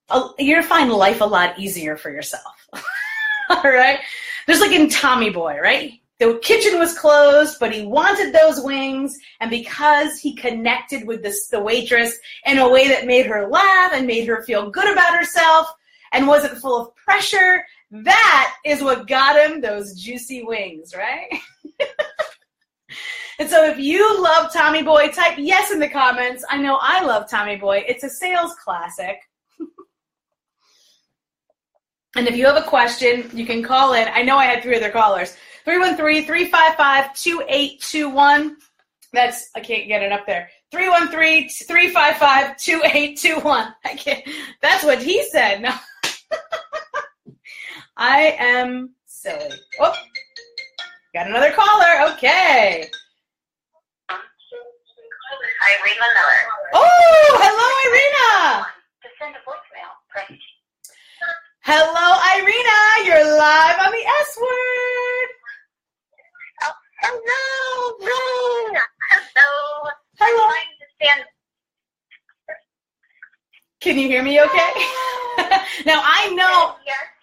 you're 0.10 0.34
going 0.38 0.62
to 0.62 0.67
find 0.67 0.91
life 0.91 1.20
a 1.20 1.25
lot 1.25 1.60
easier 1.60 1.98
for 1.98 2.10
yourself. 2.10 2.70
All 3.50 3.64
right. 3.64 4.00
Just 4.48 4.62
like 4.62 4.72
in 4.72 4.90
Tommy 4.90 5.30
Boy, 5.30 5.58
right? 5.62 5.94
The 6.20 6.40
kitchen 6.42 6.80
was 6.80 6.98
closed, 6.98 7.58
but 7.60 7.74
he 7.74 7.86
wanted 7.86 8.34
those 8.34 8.64
wings, 8.64 9.18
and 9.42 9.52
because 9.52 10.18
he 10.18 10.34
connected 10.34 11.06
with 11.06 11.22
this, 11.22 11.48
the 11.48 11.60
waitress 11.60 12.18
in 12.46 12.58
a 12.58 12.70
way 12.70 12.88
that 12.88 13.06
made 13.06 13.25
her 13.25 13.48
laugh 13.48 13.92
and 13.94 14.08
made 14.08 14.25
her 14.28 14.44
feel 14.44 14.70
good 14.70 14.90
about 14.90 15.18
herself 15.18 15.68
and 16.14 16.25
wasn't 16.25 16.58
full 16.58 16.80
of 16.80 16.96
pressure, 16.96 17.66
that 17.92 18.54
is 18.66 18.82
what 18.82 19.08
got 19.08 19.36
him 19.36 19.60
those 19.60 20.02
juicy 20.02 20.44
wings, 20.44 20.96
right? 20.96 21.28
and 23.40 23.50
so 23.50 23.66
if 23.66 23.78
you 23.78 24.24
love 24.24 24.54
Tommy 24.54 24.84
Boy, 24.84 25.10
type 25.10 25.38
yes 25.38 25.72
in 25.72 25.80
the 25.80 25.90
comments. 25.90 26.46
I 26.50 26.58
know 26.58 26.80
I 26.82 27.04
love 27.04 27.30
Tommy 27.30 27.58
Boy. 27.58 27.84
It's 27.88 28.06
a 28.06 28.10
sales 28.10 28.56
classic. 28.64 29.18
And 32.16 32.28
if 32.28 32.36
you 32.36 32.46
have 32.46 32.56
a 32.56 32.64
question, 32.64 33.30
you 33.34 33.46
can 33.46 33.62
call 33.62 33.92
in. 33.94 34.08
I 34.08 34.22
know 34.22 34.38
I 34.38 34.46
had 34.46 34.64
three 34.64 34.78
other 34.78 34.90
callers. 34.90 35.36
313-355-2821. 35.68 38.52
That's, 39.12 39.50
I 39.56 39.60
can't 39.60 39.90
get 39.90 40.02
it 40.02 40.14
up 40.14 40.26
there. 40.26 40.50
313-355-2821. 40.74 43.74
I 43.86 43.96
can't, 43.96 44.24
that's 44.62 44.86
what 44.86 45.02
he 45.02 45.28
said. 45.30 45.62
No. 45.62 45.76
I 47.98 48.36
am 48.40 48.92
silly. 49.06 49.50
Oh, 49.80 49.94
got 51.14 51.28
another 51.28 51.52
caller. 51.52 52.12
Okay. 52.14 52.90
Irina 55.66 56.08
Miller. 56.14 56.42
Oh, 56.74 57.38
hello, 57.42 57.70
Irina. 57.90 58.68
To 59.02 59.08
send 59.20 59.34
a 59.36 59.40
voicemail, 59.40 59.92
press 60.10 60.30
Hello, 61.68 62.08
Irina. 62.38 63.10
You're 63.10 63.38
live 63.40 63.78
on 63.82 63.92
the 63.92 64.06
S 64.22 64.38
word. 64.38 65.30
Oh, 66.62 66.74
hello, 67.02 67.98
Hello. 68.06 68.78
Hello. 69.10 69.90
Hello. 70.20 70.46
I'm 70.46 70.54
to 70.78 70.86
stand. 70.94 71.24
Can 73.82 73.98
you 73.98 74.08
hear 74.08 74.22
me 74.22 74.40
okay? 74.42 74.74
now, 75.88 76.02
I 76.06 76.30
know 76.36 76.76
Yes. 76.86 77.15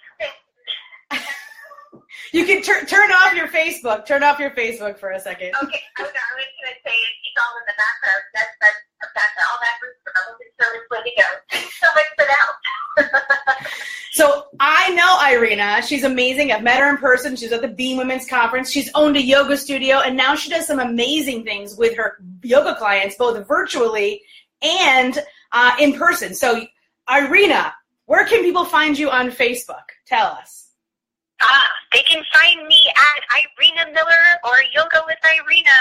You 2.33 2.45
can 2.45 2.63
tur- 2.63 2.85
turn 2.87 3.13
off 3.13 3.35
your 3.35 3.49
Facebook. 3.49 4.07
Turn 4.07 4.23
off 4.23 4.39
your 4.39 4.51
Facebook 4.51 4.99
for 4.99 5.11
a 5.11 5.21
second. 5.21 5.53
Okay, 5.63 5.83
I 5.99 6.03
was, 6.03 6.11
I 6.11 6.29
was 6.37 6.49
going 6.59 6.75
to 6.75 6.81
say 6.83 6.97
it's 6.97 7.39
all 7.39 7.55
in 7.61 7.65
the 7.69 7.77
background. 7.79 8.23
That's 8.35 8.55
that's 8.61 8.81
that's 9.15 9.37
all 9.39 9.59
that 9.61 9.77
was 9.83 9.93
it's 10.41 10.91
way 10.91 10.99
to 11.05 11.23
go. 11.23 11.29
Thanks 11.51 11.81
so 11.81 11.87
much 11.95 12.11
for 12.17 12.27
that. 12.27 13.69
So 14.15 14.45
I 14.61 14.91
know 14.91 15.39
Irina. 15.39 15.81
She's 15.81 16.05
amazing. 16.05 16.53
I've 16.53 16.63
met 16.63 16.81
her 16.81 16.91
in 16.91 16.99
person. 16.99 17.35
She's 17.35 17.51
at 17.51 17.63
the 17.63 17.69
Beam 17.69 17.97
Women's 17.97 18.27
Conference. 18.27 18.71
She's 18.71 18.91
owned 18.95 19.17
a 19.17 19.23
yoga 19.23 19.57
studio, 19.57 20.01
and 20.01 20.19
now 20.19 20.35
she 20.35 20.51
does 20.51 20.67
some 20.67 20.81
amazing 20.81 21.45
things 21.45 21.77
with 21.77 21.97
her 21.97 22.19
yoga 22.43 22.75
clients, 22.75 23.17
both 23.17 23.49
virtually 23.49 24.21
and 24.61 25.19
uh, 25.53 25.73
in 25.81 25.95
person. 25.95 26.35
So, 26.35 26.67
Irina, 27.11 27.73
where 28.05 28.27
can 28.27 28.43
people 28.43 28.67
find 28.67 28.99
you 28.99 29.09
on 29.11 29.31
Facebook? 29.31 29.81
Tell 30.07 30.27
us. 30.27 30.69
Ah, 31.43 31.69
they 31.93 32.03
can 32.03 32.23
find 32.33 32.67
me 32.67 32.81
at 32.95 33.23
Irina 33.35 33.93
Miller 33.93 34.27
or 34.45 34.55
Yoga 34.73 35.03
with 35.07 35.19
Irina. 35.23 35.81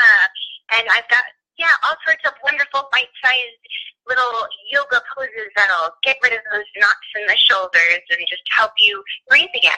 And 0.77 0.87
I've 0.91 1.07
got, 1.09 1.23
yeah, 1.57 1.73
all 1.83 1.95
sorts 2.05 2.25
of 2.25 2.33
wonderful 2.43 2.89
bite-sized 2.91 3.61
little 4.07 4.47
yoga 4.71 4.99
poses 5.13 5.53
that'll 5.55 5.93
get 6.03 6.17
rid 6.23 6.33
of 6.33 6.41
those 6.51 6.65
knots 6.77 7.09
in 7.15 7.25
the 7.27 7.37
shoulders 7.37 8.01
and 8.09 8.19
just 8.27 8.41
help 8.49 8.71
you 8.79 9.03
breathe 9.29 9.53
again. 9.55 9.77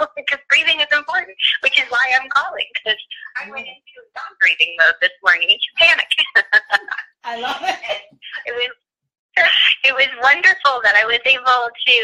because 0.16 0.38
breathing 0.48 0.80
is 0.80 0.90
important, 0.92 1.36
which 1.60 1.78
is 1.80 1.86
why 1.88 2.04
I'm 2.20 2.28
calling. 2.28 2.66
Because 2.76 3.00
I 3.40 3.50
went 3.50 3.66
into 3.66 3.96
non-breathing 4.14 4.76
mode 4.78 5.00
this 5.00 5.16
morning 5.24 5.48
and 5.50 5.58
you 5.58 5.72
panic. 5.78 6.10
I 7.24 7.40
love 7.40 7.62
it. 7.62 7.78
it 8.46 8.54
was 8.54 8.70
it 9.82 9.92
was 9.92 10.06
wonderful 10.22 10.78
that 10.84 10.94
I 10.94 11.04
was 11.04 11.18
able 11.26 11.66
to 11.66 11.96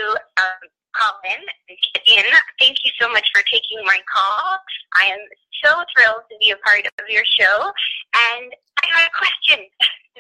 um, 0.42 0.62
call 0.92 1.18
in 1.24 1.40
and 1.68 1.78
get 1.94 2.02
in. 2.06 2.24
Thank 2.58 2.78
you 2.84 2.90
so 3.00 3.08
much 3.10 3.28
for 3.34 3.42
taking 3.50 3.84
my 3.84 3.98
call. 4.12 4.58
I 4.94 5.06
am 5.12 5.20
so 5.64 5.84
thrilled 5.94 6.24
to 6.30 6.36
be 6.40 6.50
a 6.50 6.56
part 6.56 6.86
of 6.86 7.04
your 7.08 7.24
show, 7.24 7.72
and 8.34 8.52
I 8.82 8.86
have 8.96 9.08
a 9.08 9.16
question. 9.16 9.66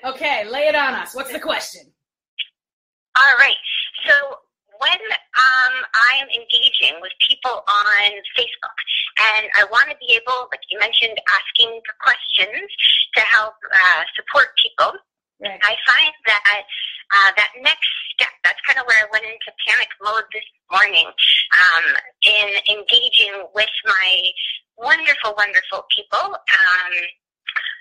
Okay, 0.04 0.48
lay 0.48 0.68
it 0.68 0.74
on 0.74 0.94
us. 0.94 1.14
What's 1.14 1.32
the 1.32 1.40
question? 1.40 1.82
All 3.18 3.36
right. 3.38 3.56
So 4.06 4.38
when 4.80 4.96
um, 4.96 5.74
I 5.92 6.24
am 6.24 6.28
engaging 6.32 6.96
with 7.04 7.12
people 7.28 7.52
on 7.52 8.08
Facebook, 8.32 8.78
and 9.36 9.52
I 9.60 9.68
want 9.70 9.90
to 9.90 9.96
be 10.00 10.16
able, 10.16 10.48
like 10.48 10.64
you 10.70 10.80
mentioned, 10.80 11.20
asking 11.36 11.80
for 11.84 11.94
questions 12.00 12.64
to 13.14 13.20
help 13.20 13.54
uh, 13.68 14.02
support 14.16 14.56
people. 14.56 14.96
Right. 15.40 15.56
I 15.64 15.74
find 15.88 16.12
that 16.28 16.64
uh, 17.10 17.30
that 17.36 17.50
next 17.64 17.88
step, 18.14 18.30
that's 18.44 18.60
kind 18.68 18.78
of 18.78 18.84
where 18.86 19.00
I 19.00 19.08
went 19.10 19.24
into 19.24 19.50
panic 19.66 19.88
mode 20.04 20.28
this 20.36 20.44
morning 20.70 21.08
um, 21.08 21.86
in 22.22 22.48
engaging 22.68 23.48
with 23.56 23.72
my 23.88 24.08
wonderful, 24.76 25.34
wonderful 25.34 25.88
people. 25.90 26.36
Um, 26.36 26.92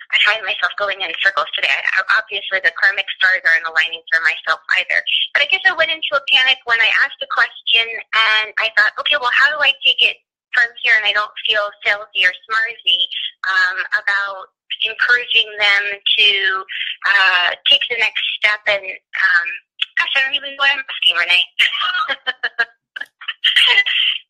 I 0.09 0.17
find 0.25 0.41
myself 0.41 0.73
going 0.81 1.03
in 1.05 1.11
circles 1.21 1.45
today. 1.53 1.69
I, 1.69 2.01
obviously, 2.17 2.57
the 2.63 2.73
karmic 2.73 3.05
stars 3.21 3.45
aren't 3.45 3.67
aligning 3.69 4.01
for 4.09 4.23
myself 4.25 4.63
either. 4.81 5.03
But 5.35 5.45
I 5.45 5.47
guess 5.51 5.61
I 5.69 5.75
went 5.77 5.93
into 5.93 6.17
a 6.17 6.23
panic 6.33 6.57
when 6.65 6.81
I 6.81 6.89
asked 7.05 7.21
a 7.21 7.29
question 7.29 7.85
and 7.85 8.49
I 8.57 8.73
thought, 8.73 8.97
okay, 9.03 9.21
well, 9.21 9.35
how 9.35 9.53
do 9.53 9.61
I 9.61 9.75
take 9.85 10.01
it 10.01 10.17
from 10.53 10.67
here 10.81 10.93
and 10.97 11.05
I 11.05 11.13
don't 11.13 11.31
feel 11.47 11.69
salesy 11.85 12.25
or 12.25 12.33
smarty 12.47 13.07
um, 13.47 13.77
about 14.01 14.47
encouraging 14.83 15.47
them 15.59 15.99
to 16.17 16.65
uh, 17.07 17.49
take 17.69 17.81
the 17.89 17.97
next 17.99 18.23
step. 18.39 18.59
And 18.67 18.83
um, 18.83 19.47
gosh, 19.97 20.13
I 20.15 20.21
don't 20.25 20.35
even 20.35 20.55
know 20.55 20.63
what 20.63 20.71
I'm 20.73 20.83
asking, 20.83 21.15
Renee. 21.17 21.45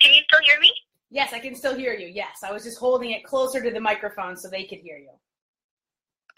can 0.02 0.14
you 0.14 0.22
still 0.28 0.44
hear 0.44 0.60
me? 0.60 0.72
Yes, 1.12 1.34
I 1.34 1.40
can 1.40 1.56
still 1.56 1.76
hear 1.76 1.94
you. 1.94 2.08
Yes, 2.08 2.44
I 2.44 2.52
was 2.52 2.64
just 2.64 2.78
holding 2.78 3.10
it 3.12 3.24
closer 3.24 3.62
to 3.62 3.72
the 3.72 3.80
microphone 3.80 4.38
so 4.38 4.48
they 4.48 4.66
could 4.66 4.80
hear 4.80 4.98
you. 4.98 5.10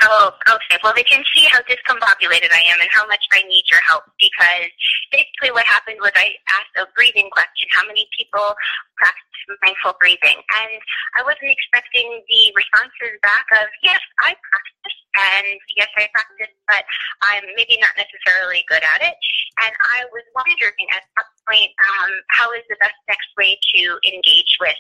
Oh, 0.02 0.34
okay. 0.50 0.82
Well, 0.84 0.94
they 0.96 1.04
can 1.04 1.24
see 1.30 1.46
how 1.52 1.62
discombobulated 1.70 2.50
I 2.50 2.66
am 2.74 2.82
and 2.82 2.90
how 2.90 3.06
much 3.06 3.22
I 3.32 3.44
need 3.44 3.64
your 3.70 3.82
help 3.86 4.04
because 4.18 4.74
basically 5.12 5.52
what 5.52 5.66
happened 5.66 5.98
was 6.02 6.12
I 6.16 6.34
asked 6.50 6.74
a 6.78 6.88
breathing 6.96 7.30
question. 7.30 7.70
How 7.70 7.86
many 7.86 8.10
people 8.18 8.56
practice 8.98 9.31
mindful 9.62 9.98
breathing. 10.00 10.38
And 10.38 10.80
I 11.18 11.22
wasn't 11.24 11.52
expecting 11.52 12.08
the 12.28 12.42
responses 12.56 13.18
back 13.22 13.48
of, 13.62 13.68
yes, 13.84 14.02
I 14.22 14.34
practice, 14.34 14.98
and 15.18 15.60
yes, 15.76 15.92
I 15.98 16.08
practice, 16.14 16.54
but 16.68 16.84
I'm 17.28 17.44
maybe 17.56 17.78
not 17.82 17.94
necessarily 18.00 18.64
good 18.68 18.84
at 18.84 19.02
it. 19.04 19.16
And 19.62 19.74
I 19.98 20.08
was 20.10 20.24
wondering 20.34 20.88
at 20.96 21.04
that 21.18 21.28
point, 21.46 21.72
um, 21.84 22.12
how 22.32 22.50
is 22.56 22.64
the 22.72 22.80
best 22.80 22.98
next 23.08 23.30
way 23.38 23.60
to 23.76 23.82
engage 24.08 24.54
with 24.60 24.80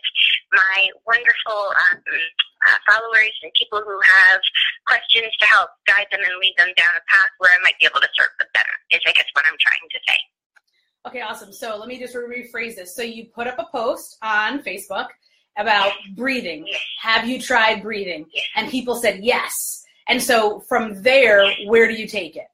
my 0.53 0.88
wonderful 1.06 1.62
um, 1.91 2.00
uh, 2.68 2.80
followers 2.88 3.36
and 3.44 3.51
people 3.58 3.82
who 3.84 3.98
have 4.00 4.41
questions 4.88 5.32
to 5.39 5.46
help 5.48 5.70
guide 5.88 6.08
them 6.12 6.22
and 6.24 6.38
lead 6.39 6.56
them 6.58 6.72
down 6.77 6.94
a 6.96 7.03
path 7.10 7.32
where 7.39 7.51
I 7.51 7.60
might 7.63 7.77
be 7.80 7.86
able 7.86 8.01
to 8.01 8.12
serve 8.15 8.32
them 8.39 8.50
better, 8.53 8.75
is 8.91 9.01
I 9.06 9.13
guess 9.13 9.30
what 9.34 9.46
I'm 9.46 9.60
trying 9.60 9.88
to 9.91 10.00
say. 10.08 10.20
Okay, 11.08 11.22
awesome. 11.22 11.51
So 11.51 11.77
let 11.77 11.88
me 11.88 12.00
just 12.00 12.15
rephrase 12.15 12.75
this. 12.75 12.96
So 12.96 13.01
you 13.01 13.25
put 13.34 13.48
up 13.48 13.58
a 13.58 13.65
post 13.72 14.17
on 14.22 14.62
Facebook 14.62 15.08
about 15.58 15.91
breathing. 16.15 16.65
Have 17.01 17.27
you 17.27 17.41
tried 17.41 17.81
breathing? 17.81 18.25
And 18.55 18.70
people 18.70 18.96
said 18.96 19.24
yes. 19.24 19.84
And 20.08 20.22
so 20.22 20.60
from 20.70 21.01
there, 21.01 21.43
where 21.65 21.88
do 21.88 21.96
you 21.96 22.08
take 22.08 22.36
it? 22.36 22.48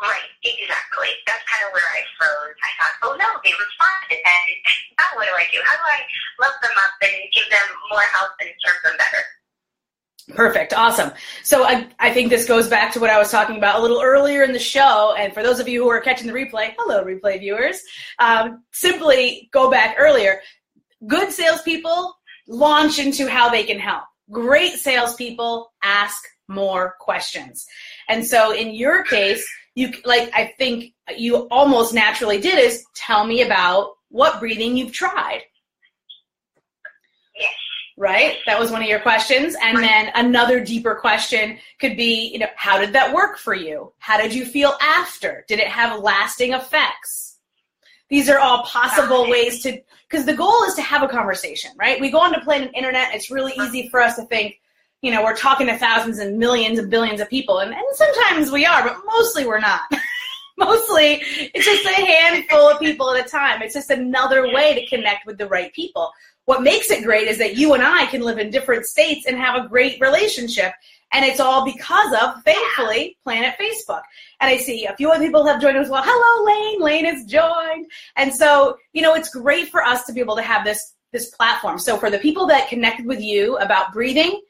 Right, 0.00 0.32
exactly. 0.42 1.12
That's 1.26 1.44
kind 1.44 1.68
of 1.68 1.76
where 1.76 1.84
I 1.84 2.00
froze. 2.16 2.56
I 2.64 2.70
thought, 2.80 2.96
oh 3.04 3.14
no, 3.20 3.28
they 3.44 3.52
responded, 3.52 4.16
and 4.24 4.48
now 4.96 5.12
what 5.12 5.28
do 5.28 5.34
I 5.36 5.44
do? 5.52 5.60
How 5.60 5.76
do 5.76 5.84
I 5.84 6.00
love 6.40 6.56
them 6.64 6.72
up 6.72 6.96
and 7.04 7.12
give 7.36 7.44
them 7.52 7.68
more 7.92 8.08
help 8.16 8.32
and 8.40 8.48
serve 8.64 8.80
them 8.80 8.96
better? 8.96 9.20
Perfect. 10.28 10.72
Awesome. 10.72 11.12
So 11.42 11.64
I, 11.64 11.88
I 11.98 12.12
think 12.12 12.30
this 12.30 12.46
goes 12.46 12.68
back 12.68 12.92
to 12.92 13.00
what 13.00 13.10
I 13.10 13.18
was 13.18 13.30
talking 13.30 13.56
about 13.56 13.78
a 13.78 13.82
little 13.82 14.00
earlier 14.02 14.42
in 14.42 14.52
the 14.52 14.58
show. 14.58 15.14
And 15.18 15.32
for 15.32 15.42
those 15.42 15.60
of 15.60 15.68
you 15.68 15.82
who 15.82 15.90
are 15.90 16.00
catching 16.00 16.26
the 16.26 16.32
replay, 16.32 16.74
hello, 16.78 17.04
replay 17.04 17.38
viewers. 17.40 17.80
Um, 18.18 18.62
simply 18.72 19.48
go 19.52 19.70
back 19.70 19.96
earlier. 19.98 20.40
Good 21.06 21.32
salespeople 21.32 22.14
launch 22.46 22.98
into 22.98 23.28
how 23.28 23.48
they 23.48 23.64
can 23.64 23.78
help. 23.78 24.04
Great 24.30 24.74
salespeople 24.74 25.72
ask 25.82 26.22
more 26.48 26.94
questions. 27.00 27.66
And 28.08 28.26
so 28.26 28.52
in 28.52 28.74
your 28.74 29.04
case, 29.04 29.46
you 29.74 29.92
like 30.04 30.30
I 30.34 30.52
think 30.58 30.92
you 31.16 31.48
almost 31.48 31.94
naturally 31.94 32.40
did 32.40 32.58
is 32.58 32.84
tell 32.94 33.24
me 33.24 33.42
about 33.42 33.92
what 34.08 34.40
breathing 34.40 34.76
you've 34.76 34.92
tried. 34.92 35.42
Right? 38.00 38.38
That 38.46 38.58
was 38.58 38.70
one 38.70 38.82
of 38.82 38.88
your 38.88 39.00
questions. 39.00 39.54
And 39.62 39.76
then 39.76 40.10
another 40.14 40.64
deeper 40.64 40.94
question 40.94 41.58
could 41.78 41.98
be, 41.98 42.30
you 42.32 42.38
know, 42.38 42.46
how 42.56 42.78
did 42.78 42.94
that 42.94 43.12
work 43.14 43.36
for 43.36 43.52
you? 43.52 43.92
How 43.98 44.18
did 44.18 44.32
you 44.32 44.46
feel 44.46 44.72
after? 44.80 45.44
Did 45.48 45.58
it 45.58 45.68
have 45.68 46.00
lasting 46.00 46.54
effects? 46.54 47.36
These 48.08 48.30
are 48.30 48.38
all 48.38 48.62
possible 48.62 49.28
ways 49.28 49.62
to, 49.64 49.78
because 50.08 50.24
the 50.24 50.34
goal 50.34 50.64
is 50.64 50.74
to 50.76 50.82
have 50.82 51.02
a 51.02 51.08
conversation, 51.08 51.72
right? 51.78 52.00
We 52.00 52.10
go 52.10 52.20
on 52.20 52.32
to 52.32 52.40
planet 52.40 52.70
internet. 52.74 53.14
It's 53.14 53.30
really 53.30 53.52
easy 53.60 53.90
for 53.90 54.00
us 54.00 54.16
to 54.16 54.24
think, 54.24 54.62
you 55.02 55.12
know, 55.12 55.22
we're 55.22 55.36
talking 55.36 55.66
to 55.66 55.76
thousands 55.76 56.20
and 56.20 56.38
millions 56.38 56.78
and 56.78 56.90
billions 56.90 57.20
of 57.20 57.28
people. 57.28 57.58
And, 57.58 57.70
and 57.70 57.84
sometimes 57.92 58.50
we 58.50 58.64
are, 58.64 58.82
but 58.82 58.96
mostly 59.04 59.46
we're 59.46 59.60
not. 59.60 59.82
mostly 60.60 61.22
it's 61.54 61.64
just 61.64 61.84
a 61.84 62.04
handful 62.04 62.68
of 62.68 62.78
people 62.78 63.10
at 63.14 63.26
a 63.26 63.28
time. 63.28 63.62
It's 63.62 63.74
just 63.74 63.90
another 63.90 64.52
way 64.52 64.74
to 64.74 64.86
connect 64.86 65.26
with 65.26 65.38
the 65.38 65.48
right 65.48 65.72
people. 65.72 66.12
What 66.50 66.64
makes 66.64 66.90
it 66.90 67.04
great 67.04 67.28
is 67.28 67.38
that 67.38 67.56
you 67.56 67.74
and 67.74 67.82
I 67.84 68.06
can 68.06 68.22
live 68.22 68.38
in 68.38 68.50
different 68.50 68.84
states 68.84 69.24
and 69.24 69.36
have 69.36 69.54
a 69.54 69.68
great 69.68 70.00
relationship. 70.00 70.72
And 71.12 71.24
it's 71.24 71.38
all 71.38 71.64
because 71.64 72.12
of, 72.20 72.42
thankfully, 72.42 73.16
Planet 73.22 73.54
Facebook. 73.56 74.02
And 74.40 74.50
I 74.50 74.56
see 74.56 74.84
a 74.84 74.96
few 74.96 75.12
other 75.12 75.24
people 75.24 75.46
have 75.46 75.62
joined 75.62 75.76
as 75.76 75.88
well. 75.88 76.02
Hello, 76.04 76.44
Lane. 76.44 76.80
Lane 76.80 77.04
has 77.04 77.24
joined. 77.24 77.86
And 78.16 78.34
so, 78.34 78.78
you 78.92 79.00
know, 79.00 79.14
it's 79.14 79.30
great 79.30 79.68
for 79.68 79.84
us 79.84 80.04
to 80.06 80.12
be 80.12 80.18
able 80.18 80.34
to 80.34 80.42
have 80.42 80.64
this 80.64 80.94
this 81.12 81.30
platform. 81.30 81.78
So 81.78 81.96
for 81.96 82.10
the 82.10 82.18
people 82.18 82.48
that 82.48 82.68
connected 82.68 83.06
with 83.06 83.20
you 83.20 83.56
about 83.58 83.92
breathing, 83.92 84.40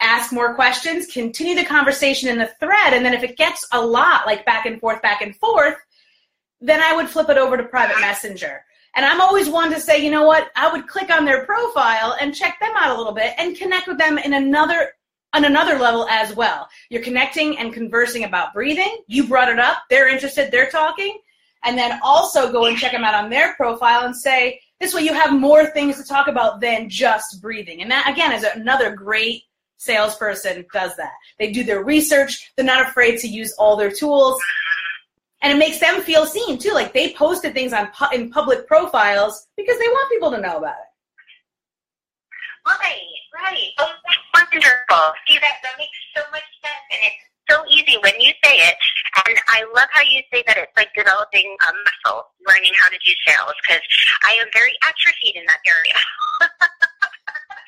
ask 0.00 0.32
more 0.32 0.54
questions, 0.54 1.04
continue 1.04 1.54
the 1.54 1.66
conversation 1.66 2.30
in 2.30 2.38
the 2.38 2.50
thread, 2.60 2.94
and 2.94 3.04
then 3.04 3.12
if 3.12 3.22
it 3.22 3.36
gets 3.36 3.68
a 3.72 3.86
lot, 3.86 4.24
like 4.24 4.46
back 4.46 4.64
and 4.64 4.80
forth, 4.80 5.02
back 5.02 5.20
and 5.20 5.36
forth, 5.36 5.76
then 6.62 6.80
I 6.80 6.96
would 6.96 7.10
flip 7.10 7.28
it 7.28 7.36
over 7.36 7.58
to 7.58 7.64
private 7.64 8.00
messenger. 8.00 8.62
And 8.96 9.04
I'm 9.04 9.20
always 9.20 9.48
one 9.48 9.70
to 9.70 9.78
say, 9.78 10.02
you 10.02 10.10
know 10.10 10.26
what, 10.26 10.50
I 10.56 10.72
would 10.72 10.88
click 10.88 11.10
on 11.10 11.24
their 11.24 11.44
profile 11.44 12.16
and 12.18 12.34
check 12.34 12.58
them 12.60 12.72
out 12.76 12.94
a 12.94 12.98
little 12.98 13.12
bit 13.12 13.34
and 13.38 13.56
connect 13.56 13.86
with 13.86 13.98
them 13.98 14.18
in 14.18 14.32
another 14.32 14.92
on 15.34 15.44
another 15.44 15.78
level 15.78 16.08
as 16.08 16.34
well. 16.34 16.66
You're 16.88 17.02
connecting 17.02 17.58
and 17.58 17.72
conversing 17.72 18.24
about 18.24 18.54
breathing. 18.54 19.02
You 19.06 19.28
brought 19.28 19.50
it 19.50 19.58
up. 19.58 19.82
They're 19.90 20.08
interested. 20.08 20.50
They're 20.50 20.70
talking. 20.70 21.18
And 21.62 21.76
then 21.76 22.00
also 22.02 22.50
go 22.50 22.66
and 22.66 22.78
check 22.78 22.92
them 22.92 23.04
out 23.04 23.14
on 23.14 23.28
their 23.28 23.54
profile 23.54 24.06
and 24.06 24.16
say, 24.16 24.60
this 24.80 24.94
way 24.94 25.02
you 25.02 25.12
have 25.12 25.38
more 25.38 25.66
things 25.66 25.96
to 25.98 26.04
talk 26.04 26.28
about 26.28 26.60
than 26.60 26.88
just 26.88 27.42
breathing. 27.42 27.82
And 27.82 27.90
that, 27.90 28.08
again, 28.08 28.32
is 28.32 28.44
another 28.44 28.94
great 28.94 29.42
salesperson 29.76 30.64
does 30.72 30.96
that. 30.96 31.12
They 31.38 31.52
do 31.52 31.64
their 31.64 31.84
research. 31.84 32.52
They're 32.56 32.64
not 32.64 32.88
afraid 32.88 33.18
to 33.18 33.28
use 33.28 33.52
all 33.58 33.76
their 33.76 33.90
tools. 33.90 34.40
And 35.42 35.52
it 35.52 35.58
makes 35.58 35.78
them 35.78 36.00
feel 36.00 36.26
seen 36.26 36.58
too. 36.58 36.72
Like 36.72 36.92
they 36.92 37.12
posted 37.12 37.52
things 37.54 37.72
on 37.72 37.88
pu- 37.88 38.14
in 38.14 38.30
public 38.30 38.66
profiles 38.66 39.46
because 39.56 39.78
they 39.78 39.88
want 39.88 40.10
people 40.10 40.30
to 40.30 40.40
know 40.40 40.58
about 40.58 40.76
it. 40.80 40.90
Right, 42.66 43.20
right. 43.34 43.70
Oh, 43.78 43.92
that's 44.02 44.50
wonderful. 44.50 45.14
See, 45.28 45.38
that, 45.38 45.62
that 45.62 45.78
makes 45.78 45.98
so 46.16 46.22
much 46.32 46.42
sense, 46.64 46.86
and 46.90 46.98
it's 47.06 47.22
so 47.46 47.62
easy 47.70 47.96
when 48.02 48.18
you 48.18 48.32
say 48.42 48.58
it. 48.58 48.74
And 49.28 49.38
I 49.48 49.62
love 49.72 49.86
how 49.92 50.02
you 50.02 50.20
say 50.34 50.42
that 50.48 50.58
it's 50.58 50.74
like 50.76 50.90
developing 50.96 51.46
a 51.46 51.70
muscle, 51.70 52.26
learning 52.48 52.72
how 52.82 52.88
to 52.88 52.98
do 52.98 53.12
sales, 53.22 53.54
because 53.62 53.82
I 54.26 54.34
am 54.42 54.48
very 54.52 54.74
atrophied 54.82 55.36
in 55.36 55.46
that 55.46 55.62
area. 55.62 55.98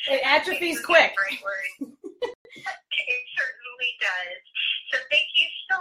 It 0.08 0.24
atrophies 0.24 0.80
quick. 0.80 1.12
Great 1.20 1.36
word. 1.44 1.92
it 2.24 3.22
certainly 3.36 3.92
does. 4.00 4.40
So 4.88 4.96
thank 5.12 5.28
you 5.36 5.44
so 5.68 5.76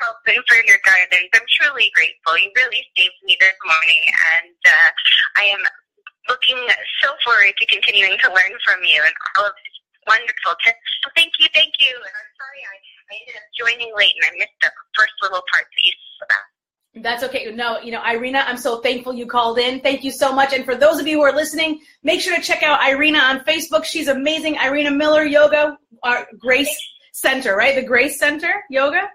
much 0.00 0.20
for 0.24 0.32
your 0.32 0.40
help 0.40 0.40
and 0.40 0.44
for 0.48 0.58
your 0.66 0.80
guidance. 0.84 1.30
I'm 1.34 1.46
truly 1.60 1.90
grateful. 1.94 2.38
You 2.38 2.50
really 2.56 2.84
saved 2.96 3.20
me 3.24 3.36
this 3.40 3.56
morning, 3.64 4.02
and 4.40 4.56
uh, 4.66 4.90
I 5.36 5.44
am 5.52 5.62
looking 6.28 6.58
so 7.02 7.10
forward 7.24 7.54
to 7.58 7.66
continuing 7.66 8.18
to 8.18 8.28
learn 8.28 8.52
from 8.64 8.84
you 8.84 9.02
and 9.02 9.14
all 9.36 9.46
of 9.46 9.52
these 9.56 9.78
wonderful 10.06 10.54
tips. 10.64 10.88
So 11.04 11.10
thank 11.16 11.32
you, 11.38 11.48
thank 11.52 11.72
you. 11.80 11.92
And 11.92 12.14
I'm 12.14 12.32
sorry 12.38 12.60
I, 12.64 12.76
I 13.10 13.14
ended 13.20 13.36
up 13.36 13.48
joining 13.58 13.90
late 13.96 14.14
and 14.20 14.30
I 14.30 14.38
missed 14.38 14.58
the 14.62 14.70
first 14.96 15.12
little 15.22 15.42
part 15.52 15.64
that 15.64 15.82
you 15.84 15.92
said 15.92 16.26
about. 16.28 16.46
That's 17.02 17.22
okay. 17.24 17.50
No, 17.54 17.80
you 17.80 17.92
know, 17.92 18.02
Irina, 18.04 18.44
I'm 18.46 18.56
so 18.56 18.80
thankful 18.80 19.14
you 19.14 19.26
called 19.26 19.58
in. 19.58 19.80
Thank 19.80 20.04
you 20.04 20.10
so 20.10 20.32
much. 20.32 20.52
And 20.52 20.64
for 20.64 20.74
those 20.74 21.00
of 21.00 21.06
you 21.06 21.18
who 21.18 21.22
are 21.22 21.34
listening, 21.34 21.80
make 22.02 22.20
sure 22.20 22.36
to 22.36 22.42
check 22.42 22.62
out 22.62 22.82
Irina 22.82 23.18
on 23.18 23.40
Facebook. 23.40 23.84
She's 23.84 24.08
amazing. 24.08 24.56
Irina 24.56 24.90
Miller 24.90 25.24
Yoga, 25.24 25.78
our 26.02 26.26
Grace 26.38 26.70
Center, 27.12 27.56
right? 27.56 27.74
The 27.74 27.82
Grace 27.82 28.18
Center 28.18 28.64
Yoga. 28.70 29.08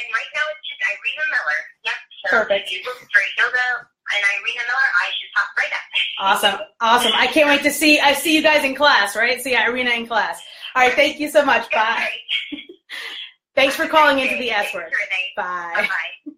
And 0.00 0.08
right 0.16 0.32
now 0.32 0.44
it's 0.56 0.64
just 0.64 0.80
Irina 0.80 1.24
Miller. 1.28 1.60
Yep. 1.84 1.98
So 2.24 2.28
Perfect. 2.30 2.64
if 2.66 2.72
you 2.72 2.80
look 2.88 2.98
for 3.12 3.20
yoga 3.36 3.66
and 3.84 4.20
Irina 4.40 4.64
Miller, 4.64 4.88
I 4.96 5.06
should 5.12 5.30
pop 5.36 5.48
right 5.56 5.72
up. 5.72 5.86
Awesome. 6.20 6.60
Awesome. 6.80 7.12
I 7.14 7.26
can't 7.28 7.48
wait 7.48 7.62
to 7.62 7.72
see, 7.72 7.98
I 7.98 8.12
see 8.12 8.34
you 8.34 8.42
guys 8.42 8.62
in 8.62 8.74
class, 8.74 9.16
right? 9.16 9.40
See 9.40 9.54
Irina 9.56 9.90
in 9.90 10.06
class. 10.06 10.40
All 10.74 10.82
right. 10.82 10.92
Thank 10.92 11.18
you 11.18 11.30
so 11.30 11.44
much. 11.44 11.70
Bye. 11.70 12.10
Thanks 13.54 13.74
for 13.74 13.86
calling 13.86 14.18
into 14.18 14.36
the 14.36 14.50
S 14.50 14.72
word. 14.74 14.92
Bye. 15.36 15.72
Bye 15.76 15.88
bye. 15.88 16.32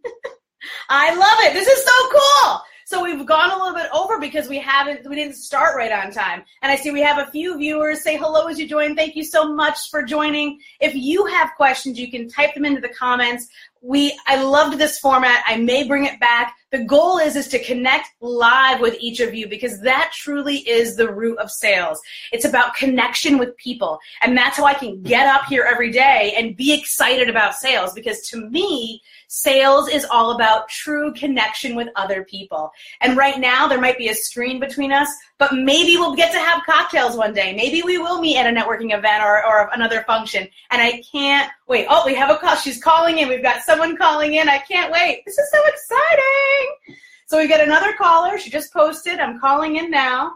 I 0.88 1.14
love 1.14 1.38
it. 1.40 1.52
This 1.54 1.66
is 1.66 1.84
so 1.84 1.92
cool. 2.10 2.60
So 2.92 3.02
we've 3.02 3.24
gone 3.24 3.50
a 3.50 3.56
little 3.56 3.72
bit 3.72 3.88
over 3.90 4.20
because 4.20 4.50
we 4.50 4.58
haven't 4.58 5.08
we 5.08 5.16
didn't 5.16 5.36
start 5.36 5.76
right 5.76 5.90
on 5.90 6.12
time. 6.12 6.44
And 6.60 6.70
I 6.70 6.76
see 6.76 6.90
we 6.90 7.00
have 7.00 7.26
a 7.26 7.30
few 7.30 7.56
viewers 7.56 8.02
say 8.02 8.18
hello 8.18 8.48
as 8.48 8.58
you 8.58 8.68
join. 8.68 8.94
Thank 8.94 9.16
you 9.16 9.24
so 9.24 9.50
much 9.50 9.88
for 9.90 10.02
joining. 10.02 10.60
If 10.78 10.94
you 10.94 11.24
have 11.24 11.52
questions, 11.56 11.98
you 11.98 12.10
can 12.10 12.28
type 12.28 12.52
them 12.52 12.66
into 12.66 12.82
the 12.82 12.90
comments. 12.90 13.48
We 13.82 14.18
I 14.26 14.42
loved 14.42 14.78
this 14.78 14.98
format. 14.98 15.42
I 15.46 15.56
may 15.56 15.86
bring 15.86 16.04
it 16.04 16.20
back. 16.20 16.56
The 16.70 16.84
goal 16.84 17.18
is 17.18 17.36
is 17.36 17.48
to 17.48 17.62
connect 17.62 18.10
live 18.20 18.80
with 18.80 18.96
each 19.00 19.20
of 19.20 19.34
you 19.34 19.48
because 19.48 19.80
that 19.80 20.12
truly 20.14 20.58
is 20.58 20.96
the 20.96 21.12
root 21.12 21.38
of 21.38 21.50
sales. 21.50 22.00
It's 22.32 22.44
about 22.44 22.76
connection 22.76 23.38
with 23.38 23.56
people. 23.56 23.98
And 24.22 24.36
that's 24.36 24.56
how 24.56 24.64
I 24.64 24.74
can 24.74 25.02
get 25.02 25.26
up 25.26 25.46
here 25.46 25.64
every 25.70 25.90
day 25.90 26.32
and 26.36 26.56
be 26.56 26.72
excited 26.72 27.28
about 27.28 27.56
sales 27.56 27.92
because 27.92 28.22
to 28.28 28.48
me, 28.48 29.02
sales 29.26 29.88
is 29.88 30.06
all 30.10 30.30
about 30.30 30.68
true 30.68 31.12
connection 31.14 31.74
with 31.74 31.88
other 31.96 32.24
people. 32.24 32.70
And 33.00 33.16
right 33.16 33.38
now, 33.38 33.66
there 33.66 33.80
might 33.80 33.98
be 33.98 34.08
a 34.08 34.14
screen 34.14 34.60
between 34.60 34.92
us, 34.92 35.08
but 35.42 35.54
maybe 35.54 35.96
we'll 35.96 36.14
get 36.14 36.30
to 36.30 36.38
have 36.38 36.62
cocktails 36.62 37.16
one 37.16 37.34
day. 37.34 37.52
Maybe 37.52 37.82
we 37.82 37.98
will 37.98 38.20
meet 38.20 38.36
at 38.36 38.46
a 38.46 38.56
networking 38.56 38.96
event 38.96 39.24
or, 39.24 39.44
or 39.44 39.70
another 39.72 40.02
function. 40.02 40.46
And 40.70 40.80
I 40.80 41.02
can't 41.10 41.50
wait. 41.66 41.88
Oh, 41.90 42.04
we 42.06 42.14
have 42.14 42.30
a 42.30 42.36
call. 42.36 42.54
She's 42.54 42.80
calling 42.80 43.18
in. 43.18 43.28
We've 43.28 43.42
got 43.42 43.62
someone 43.62 43.96
calling 43.96 44.34
in. 44.34 44.48
I 44.48 44.58
can't 44.58 44.92
wait. 44.92 45.24
This 45.26 45.36
is 45.36 45.50
so 45.50 45.58
exciting. 45.66 46.96
So 47.26 47.38
we 47.38 47.48
got 47.48 47.60
another 47.60 47.92
caller. 47.94 48.38
She 48.38 48.50
just 48.50 48.72
posted. 48.72 49.18
I'm 49.18 49.40
calling 49.40 49.74
in 49.78 49.90
now. 49.90 50.30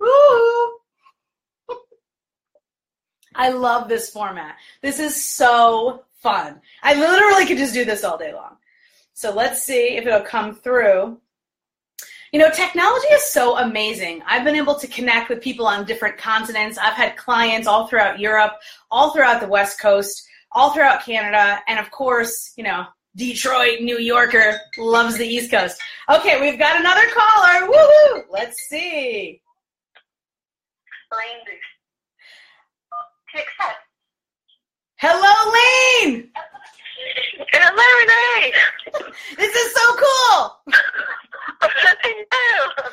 Woo! 0.00 0.08
I 3.34 3.50
love 3.50 3.86
this 3.86 4.08
format. 4.08 4.56
This 4.80 4.98
is 4.98 5.22
so 5.22 6.04
fun. 6.22 6.58
I 6.82 6.94
literally 6.94 7.44
could 7.44 7.58
just 7.58 7.74
do 7.74 7.84
this 7.84 8.02
all 8.02 8.16
day 8.16 8.32
long. 8.32 8.56
So 9.12 9.30
let's 9.30 9.62
see 9.62 9.98
if 9.98 10.06
it'll 10.06 10.22
come 10.22 10.54
through. 10.54 11.20
You 12.32 12.38
know, 12.38 12.50
technology 12.50 13.06
is 13.08 13.24
so 13.32 13.56
amazing. 13.58 14.22
I've 14.26 14.44
been 14.44 14.56
able 14.56 14.74
to 14.74 14.86
connect 14.86 15.30
with 15.30 15.40
people 15.40 15.66
on 15.66 15.86
different 15.86 16.18
continents. 16.18 16.76
I've 16.76 16.94
had 16.94 17.16
clients 17.16 17.66
all 17.66 17.86
throughout 17.86 18.18
Europe, 18.18 18.52
all 18.90 19.12
throughout 19.12 19.40
the 19.40 19.48
West 19.48 19.80
Coast, 19.80 20.28
all 20.52 20.72
throughout 20.72 21.04
Canada, 21.04 21.60
and 21.68 21.78
of 21.78 21.90
course, 21.90 22.52
you 22.56 22.64
know, 22.64 22.84
Detroit, 23.16 23.80
New 23.80 23.98
Yorker 23.98 24.60
loves 24.76 25.16
the 25.16 25.26
East 25.26 25.50
Coast. 25.50 25.80
Okay, 26.10 26.40
we've 26.40 26.58
got 26.58 26.78
another 26.78 27.06
caller. 27.14 27.66
Woohoo! 27.66 28.22
Let's 28.30 28.68
see. 28.68 29.40
Lane 31.10 31.58
Hello, 34.96 35.52
Lane. 36.04 36.30
Hello, 36.98 37.84
Renee. 38.00 38.52
This 39.36 39.54
is 39.54 39.72
so 39.72 39.94
cool. 39.94 40.56
I 41.62 42.24
know. 42.32 42.84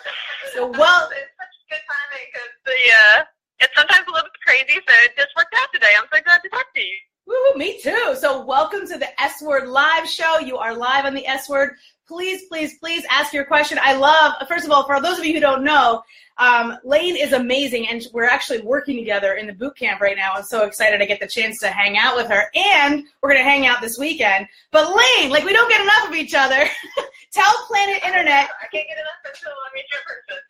So, 0.54 0.68
well, 0.68 1.10
it's 1.10 1.32
such 1.38 1.56
a 1.58 1.66
good 1.70 1.82
timing 1.90 2.28
because 2.32 2.50
the 2.66 3.20
uh, 3.20 3.24
it's 3.60 3.76
sometimes 3.76 4.06
a 4.08 4.12
little 4.12 4.30
bit 4.30 4.42
crazy, 4.46 4.80
so 4.88 4.94
it 5.06 5.18
just 5.18 5.30
worked 5.36 5.56
out 5.56 5.70
today. 5.74 5.88
I'm 6.00 6.06
so 6.14 6.22
glad 6.24 6.42
to 6.44 6.50
talk 6.50 6.66
to 6.76 6.82
you. 6.82 6.96
Woo, 7.26 7.58
me 7.58 7.80
too. 7.82 8.16
So, 8.20 8.46
welcome 8.46 8.88
to 8.88 8.98
the 9.00 9.22
S 9.22 9.42
Word 9.42 9.68
Live 9.70 10.08
Show. 10.08 10.40
You 10.40 10.58
are 10.58 10.76
live 10.76 11.06
on 11.06 11.16
the 11.16 11.26
S 11.26 11.50
Word. 11.50 11.74
Please, 12.08 12.44
please, 12.48 12.78
please 12.78 13.04
ask 13.10 13.34
your 13.34 13.46
question. 13.46 13.80
I 13.82 13.94
love, 13.96 14.36
first 14.48 14.66
of 14.66 14.72
all, 14.72 14.86
for 14.86 15.02
those 15.02 15.18
of 15.18 15.26
you 15.26 15.34
who 15.34 15.40
don't 15.40 15.64
know, 15.64 16.04
um, 16.38 16.78
Lane 16.84 17.16
is 17.16 17.32
amazing, 17.32 17.88
and 17.88 18.06
we're 18.12 18.26
actually 18.26 18.62
working 18.62 18.98
together 18.98 19.34
in 19.34 19.48
the 19.48 19.54
boot 19.54 19.78
camp 19.78 20.02
right 20.02 20.18
now. 20.18 20.34
I'm 20.36 20.44
so 20.44 20.66
excited 20.66 20.98
to 20.98 21.06
get 21.06 21.20
the 21.20 21.28
chance 21.28 21.60
to 21.60 21.68
hang 21.68 21.98
out 21.98 22.16
with 22.16 22.28
her, 22.28 22.52
and 22.54 23.04
we're 23.22 23.30
going 23.30 23.44
to 23.44 23.50
hang 23.50 23.66
out 23.66 23.82
this 23.82 23.98
weekend. 23.98 24.48
But 24.72 24.90
Lane, 24.90 25.30
like, 25.30 25.46
we 25.46 25.54
don't 25.54 25.70
get 25.70 25.82
enough 25.82 26.10
of 26.10 26.16
each 26.16 26.34
other. 26.36 26.66
Tell 27.32 27.54
Planet 27.68 28.04
Internet. 28.04 28.50
I 28.62 28.68
can't 28.72 28.88
get 28.88 28.98
enough 28.98 29.22
until 29.26 29.52
I 29.52 29.76
meet 29.76 29.86
your 29.92 30.02
person. 30.02 30.42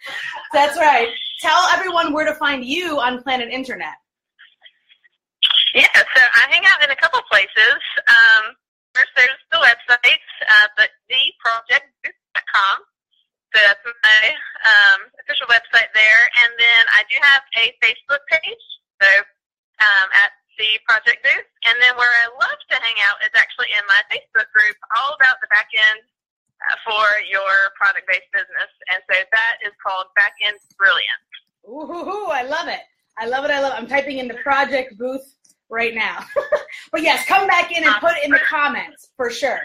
That's 0.54 0.78
right. 0.78 1.10
Tell 1.42 1.68
everyone 1.74 2.14
where 2.14 2.26
to 2.26 2.36
find 2.36 2.66
you 2.66 3.00
on 3.00 3.22
Planet 3.22 3.50
Internet. 3.50 3.94
Yeah, 5.76 5.88
so 5.94 6.22
I 6.36 6.48
hang 6.50 6.64
out 6.66 6.84
in 6.84 6.90
a 6.90 6.96
couple 6.96 7.20
places. 7.30 7.78
Um, 8.08 8.56
first, 8.94 9.10
there's 9.16 9.30
the 9.52 9.58
website, 9.58 10.24
uh, 10.50 10.68
but 10.78 10.90
theprojectbooth.com. 11.12 12.86
So 13.56 13.64
that's 13.64 13.88
my 13.88 14.24
um, 14.68 15.00
official 15.24 15.48
website 15.48 15.88
there. 15.96 16.22
And 16.44 16.52
then 16.60 16.84
I 16.92 17.08
do 17.08 17.16
have 17.24 17.44
a 17.56 17.72
Facebook 17.80 18.20
page, 18.28 18.66
so 19.00 19.08
um, 19.80 20.08
at 20.12 20.36
the 20.60 20.76
Project 20.84 21.24
Booth. 21.24 21.48
And 21.64 21.80
then 21.80 21.96
where 21.96 22.12
I 22.28 22.36
love 22.36 22.60
to 22.60 22.76
hang 22.76 23.00
out 23.08 23.24
is 23.24 23.32
actually 23.32 23.72
in 23.72 23.84
my 23.88 24.04
Facebook 24.12 24.52
group, 24.52 24.76
all 25.00 25.16
about 25.16 25.40
the 25.40 25.48
back 25.48 25.72
end 25.72 26.04
uh, 26.68 26.76
for 26.84 27.04
your 27.32 27.48
product-based 27.80 28.28
business. 28.36 28.72
And 28.92 29.00
so 29.08 29.16
that 29.24 29.56
is 29.64 29.72
called 29.80 30.12
Back 30.20 30.36
End 30.44 30.60
Brilliant. 30.76 31.24
Ooh, 31.72 32.28
I 32.28 32.44
love 32.44 32.68
it. 32.68 32.84
I 33.16 33.32
love 33.32 33.48
it. 33.48 33.52
I 33.56 33.64
love 33.64 33.72
it. 33.72 33.80
I'm 33.80 33.88
typing 33.88 34.20
in 34.20 34.28
the 34.28 34.36
Project 34.44 35.00
Booth 35.00 35.24
right 35.72 35.96
now. 35.96 36.28
but 36.92 37.08
yes, 37.08 37.24
come 37.24 37.48
back 37.48 37.72
in 37.72 37.88
and 37.88 37.96
put 38.04 38.20
in 38.20 38.32
the 38.32 38.44
comments 38.44 39.16
for 39.16 39.32
sure. 39.32 39.64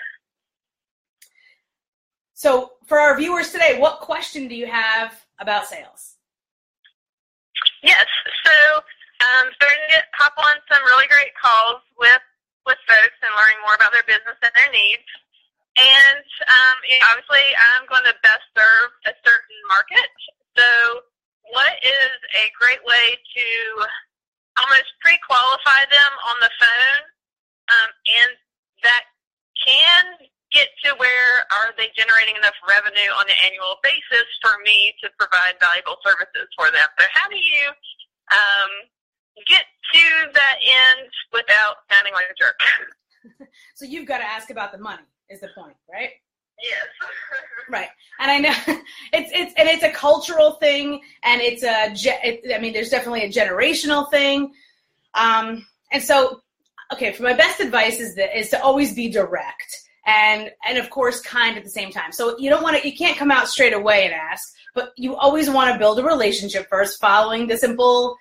So, 2.41 2.81
for 2.89 2.97
our 2.97 3.21
viewers 3.21 3.53
today, 3.53 3.77
what 3.77 4.01
question 4.01 4.49
do 4.49 4.57
you 4.57 4.65
have 4.65 5.13
about 5.45 5.69
sales? 5.69 6.17
Yes. 7.85 8.09
So, 8.49 8.57
um, 8.81 9.53
starting 9.61 9.85
to 9.93 10.01
hop 10.17 10.33
on 10.41 10.57
some 10.73 10.81
really 10.89 11.05
great 11.13 11.37
calls 11.37 11.85
with 12.01 12.25
with 12.65 12.81
folks 12.89 13.19
and 13.21 13.37
learning 13.37 13.61
more 13.61 13.77
about 13.77 13.93
their 13.93 14.09
business 14.09 14.41
and 14.41 14.57
their 14.57 14.73
needs. 14.73 15.05
And 15.85 16.25
um, 16.49 16.77
you 16.89 16.97
know, 16.97 17.13
obviously, 17.13 17.45
I'm 17.77 17.85
going 17.93 18.09
to 18.09 18.17
best 18.25 18.49
serve 18.57 18.89
a 19.05 19.13
certain 19.21 19.59
market. 19.69 20.09
So, 20.57 20.69
what 21.53 21.77
is 21.85 22.17
a 22.41 22.49
great 22.57 22.81
way 22.89 23.21
to 23.21 23.49
almost 24.65 24.89
pre-qualify 25.05 25.93
them 25.93 26.13
on 26.25 26.37
the 26.41 26.53
phone, 26.57 27.05
um, 27.69 27.89
and 28.17 28.33
that 28.81 29.05
can 29.61 30.25
get 30.53 30.69
to 30.85 30.95
where 30.99 31.33
are 31.55 31.71
they 31.79 31.91
generating 31.95 32.35
enough 32.37 32.59
revenue 32.67 33.11
on 33.15 33.27
an 33.31 33.39
annual 33.47 33.79
basis 33.83 34.27
for 34.43 34.59
me 34.67 34.95
to 35.03 35.11
provide 35.19 35.55
valuable 35.63 35.97
services 36.03 36.51
for 36.59 36.71
them. 36.75 36.87
So 36.99 37.07
how 37.15 37.31
do 37.31 37.39
you 37.39 37.65
um, 38.35 38.73
get 39.47 39.65
to 39.95 40.05
that 40.35 40.57
end 40.59 41.11
without 41.33 41.87
sounding 41.91 42.15
like 42.15 42.27
a 42.31 42.37
jerk? 42.37 42.59
so 43.75 43.85
you've 43.85 44.07
got 44.07 44.19
to 44.19 44.27
ask 44.27 44.51
about 44.51 44.73
the 44.73 44.79
money 44.79 45.07
is 45.31 45.41
the 45.41 45.49
point, 45.55 45.77
right? 45.91 46.11
Yes. 46.63 46.85
right. 47.71 47.89
And 48.19 48.31
I 48.31 48.39
know 48.39 48.55
it's 49.13 49.31
it's 49.33 49.55
and 49.57 49.69
it's 49.69 49.83
a 49.83 49.91
cultural 49.91 50.53
thing, 50.53 51.01
and 51.23 51.41
it's 51.41 51.63
a 51.63 51.93
it, 51.95 52.55
I 52.55 52.59
mean, 52.59 52.73
there's 52.73 52.91
definitely 52.91 53.23
a 53.23 53.33
generational 53.33 54.11
thing, 54.11 54.53
um, 55.15 55.67
and 55.91 56.03
so 56.03 56.43
okay. 56.93 57.13
For 57.13 57.23
my 57.23 57.33
best 57.33 57.61
advice 57.61 57.99
is 57.99 58.15
that 58.17 58.39
is 58.39 58.51
to 58.51 58.63
always 58.63 58.95
be 58.95 59.09
direct 59.09 59.80
and 60.07 60.51
and 60.67 60.79
of 60.79 60.91
course 60.91 61.21
kind 61.21 61.57
at 61.57 61.65
the 61.65 61.71
same 61.71 61.91
time. 61.91 62.13
So 62.13 62.39
you 62.39 62.51
don't 62.51 62.63
want 62.63 62.81
to 62.81 62.89
you 62.89 62.97
can't 62.97 63.19
come 63.19 63.31
out 63.31 63.49
straight 63.49 63.73
away 63.73 64.05
and 64.05 64.15
ask, 64.15 64.53
but 64.75 64.93
you 64.97 65.17
always 65.17 65.51
want 65.51 65.73
to 65.73 65.79
build 65.79 65.99
a 65.99 66.05
relationship 66.05 66.69
first, 66.69 67.01
following 67.01 67.47
the 67.47 67.57
simple 67.57 68.17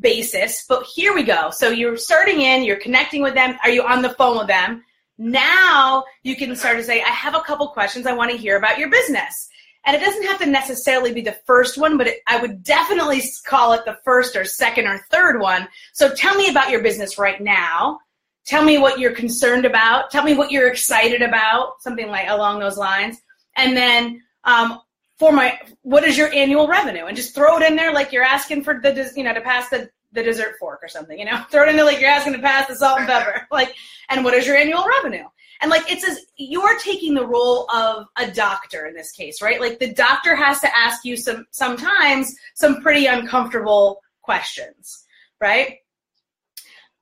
basis. 0.00 0.64
But 0.68 0.84
here 0.84 1.14
we 1.14 1.22
go. 1.22 1.50
So 1.50 1.68
you're 1.68 1.96
starting 1.96 2.40
in, 2.40 2.64
you're 2.64 2.80
connecting 2.80 3.22
with 3.22 3.34
them. 3.34 3.56
Are 3.62 3.70
you 3.70 3.82
on 3.82 4.02
the 4.02 4.10
phone 4.10 4.38
with 4.38 4.48
them? 4.48 4.84
Now 5.18 6.04
you 6.22 6.36
can 6.36 6.56
start 6.56 6.76
to 6.78 6.84
say, 6.84 7.02
I 7.02 7.08
have 7.08 7.34
a 7.34 7.40
couple 7.40 7.68
questions 7.68 8.06
I 8.06 8.12
want 8.12 8.30
to 8.30 8.36
hear 8.36 8.56
about 8.56 8.78
your 8.78 8.90
business. 8.90 9.48
And 9.86 9.94
it 9.94 10.00
doesn't 10.00 10.24
have 10.24 10.38
to 10.38 10.46
necessarily 10.46 11.12
be 11.12 11.20
the 11.20 11.38
first 11.46 11.76
one, 11.76 11.98
but 11.98 12.06
it, 12.06 12.22
I 12.26 12.40
would 12.40 12.62
definitely 12.62 13.22
call 13.46 13.74
it 13.74 13.84
the 13.84 13.98
first 14.02 14.34
or 14.34 14.44
second 14.44 14.86
or 14.86 15.04
third 15.10 15.40
one. 15.40 15.68
So 15.92 16.14
tell 16.14 16.34
me 16.34 16.48
about 16.48 16.70
your 16.70 16.82
business 16.82 17.18
right 17.18 17.40
now 17.40 18.00
tell 18.46 18.64
me 18.64 18.78
what 18.78 18.98
you're 18.98 19.14
concerned 19.14 19.64
about. 19.64 20.10
Tell 20.10 20.24
me 20.24 20.34
what 20.34 20.50
you're 20.50 20.68
excited 20.68 21.22
about. 21.22 21.82
Something 21.82 22.08
like 22.08 22.28
along 22.28 22.60
those 22.60 22.76
lines. 22.76 23.18
And 23.56 23.76
then 23.76 24.22
um, 24.44 24.80
for 25.18 25.32
my 25.32 25.58
what 25.82 26.04
is 26.04 26.16
your 26.18 26.32
annual 26.32 26.68
revenue? 26.68 27.06
And 27.06 27.16
just 27.16 27.34
throw 27.34 27.58
it 27.58 27.66
in 27.66 27.76
there 27.76 27.92
like 27.92 28.12
you're 28.12 28.24
asking 28.24 28.64
for 28.64 28.80
the 28.80 29.12
you 29.16 29.24
know 29.24 29.34
to 29.34 29.40
pass 29.40 29.68
the 29.68 29.90
the 30.12 30.22
dessert 30.22 30.54
fork 30.60 30.80
or 30.82 30.88
something 30.88 31.18
you 31.18 31.24
know? 31.24 31.42
Throw 31.50 31.64
it 31.64 31.70
in 31.70 31.76
there 31.76 31.84
like 31.84 32.00
you're 32.00 32.10
asking 32.10 32.34
to 32.34 32.38
pass 32.38 32.68
the 32.68 32.76
salt 32.76 33.00
and 33.00 33.08
pepper. 33.08 33.46
Like 33.50 33.74
and 34.08 34.24
what 34.24 34.34
is 34.34 34.46
your 34.46 34.56
annual 34.56 34.84
revenue? 35.02 35.24
And 35.60 35.70
like 35.70 35.90
it 35.90 36.00
says 36.00 36.20
you're 36.36 36.78
taking 36.78 37.14
the 37.14 37.26
role 37.26 37.68
of 37.70 38.06
a 38.16 38.30
doctor 38.30 38.86
in 38.86 38.94
this 38.94 39.12
case 39.12 39.40
right? 39.40 39.60
Like 39.60 39.78
the 39.78 39.92
doctor 39.92 40.36
has 40.36 40.60
to 40.60 40.76
ask 40.76 41.04
you 41.04 41.16
some 41.16 41.46
sometimes 41.50 42.34
some 42.54 42.80
pretty 42.80 43.06
uncomfortable 43.06 44.00
questions 44.22 45.04
right 45.40 45.78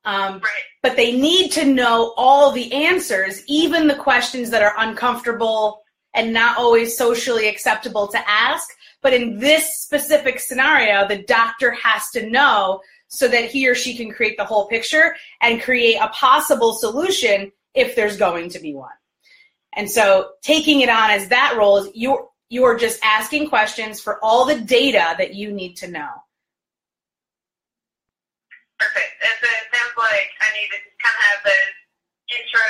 um, 0.04 0.34
right. 0.34 0.62
But 0.82 0.96
they 0.96 1.12
need 1.12 1.52
to 1.52 1.64
know 1.64 2.12
all 2.16 2.50
the 2.50 2.72
answers, 2.72 3.42
even 3.46 3.86
the 3.86 3.94
questions 3.94 4.50
that 4.50 4.62
are 4.62 4.74
uncomfortable 4.78 5.82
and 6.14 6.32
not 6.32 6.58
always 6.58 6.96
socially 6.96 7.48
acceptable 7.48 8.08
to 8.08 8.30
ask. 8.30 8.68
But 9.00 9.14
in 9.14 9.38
this 9.38 9.80
specific 9.80 10.40
scenario, 10.40 11.06
the 11.06 11.22
doctor 11.22 11.72
has 11.72 12.08
to 12.10 12.28
know 12.28 12.80
so 13.08 13.28
that 13.28 13.50
he 13.50 13.68
or 13.68 13.74
she 13.74 13.96
can 13.96 14.10
create 14.10 14.36
the 14.36 14.44
whole 14.44 14.66
picture 14.66 15.16
and 15.40 15.62
create 15.62 15.96
a 15.96 16.08
possible 16.08 16.72
solution 16.72 17.52
if 17.74 17.94
there's 17.94 18.16
going 18.16 18.48
to 18.50 18.58
be 18.58 18.74
one. 18.74 18.90
And 19.74 19.90
so 19.90 20.30
taking 20.42 20.80
it 20.80 20.88
on 20.88 21.10
as 21.10 21.28
that 21.28 21.54
role 21.56 21.78
is 21.78 21.90
you're 21.94 22.28
you're 22.48 22.76
just 22.76 23.00
asking 23.02 23.48
questions 23.48 23.98
for 23.98 24.22
all 24.22 24.44
the 24.44 24.60
data 24.60 25.14
that 25.16 25.34
you 25.34 25.52
need 25.52 25.74
to 25.76 25.90
know. 25.90 26.10
Perfect. 28.82 29.14
And 29.22 29.36
so 29.38 29.46
it 29.46 29.66
sounds 29.70 29.94
like 29.94 30.30
I 30.42 30.48
need 30.58 30.66
to 30.74 30.80
kind 30.98 31.14
of 31.14 31.22
have 31.30 31.40
those 31.46 31.74
intro 32.34 32.66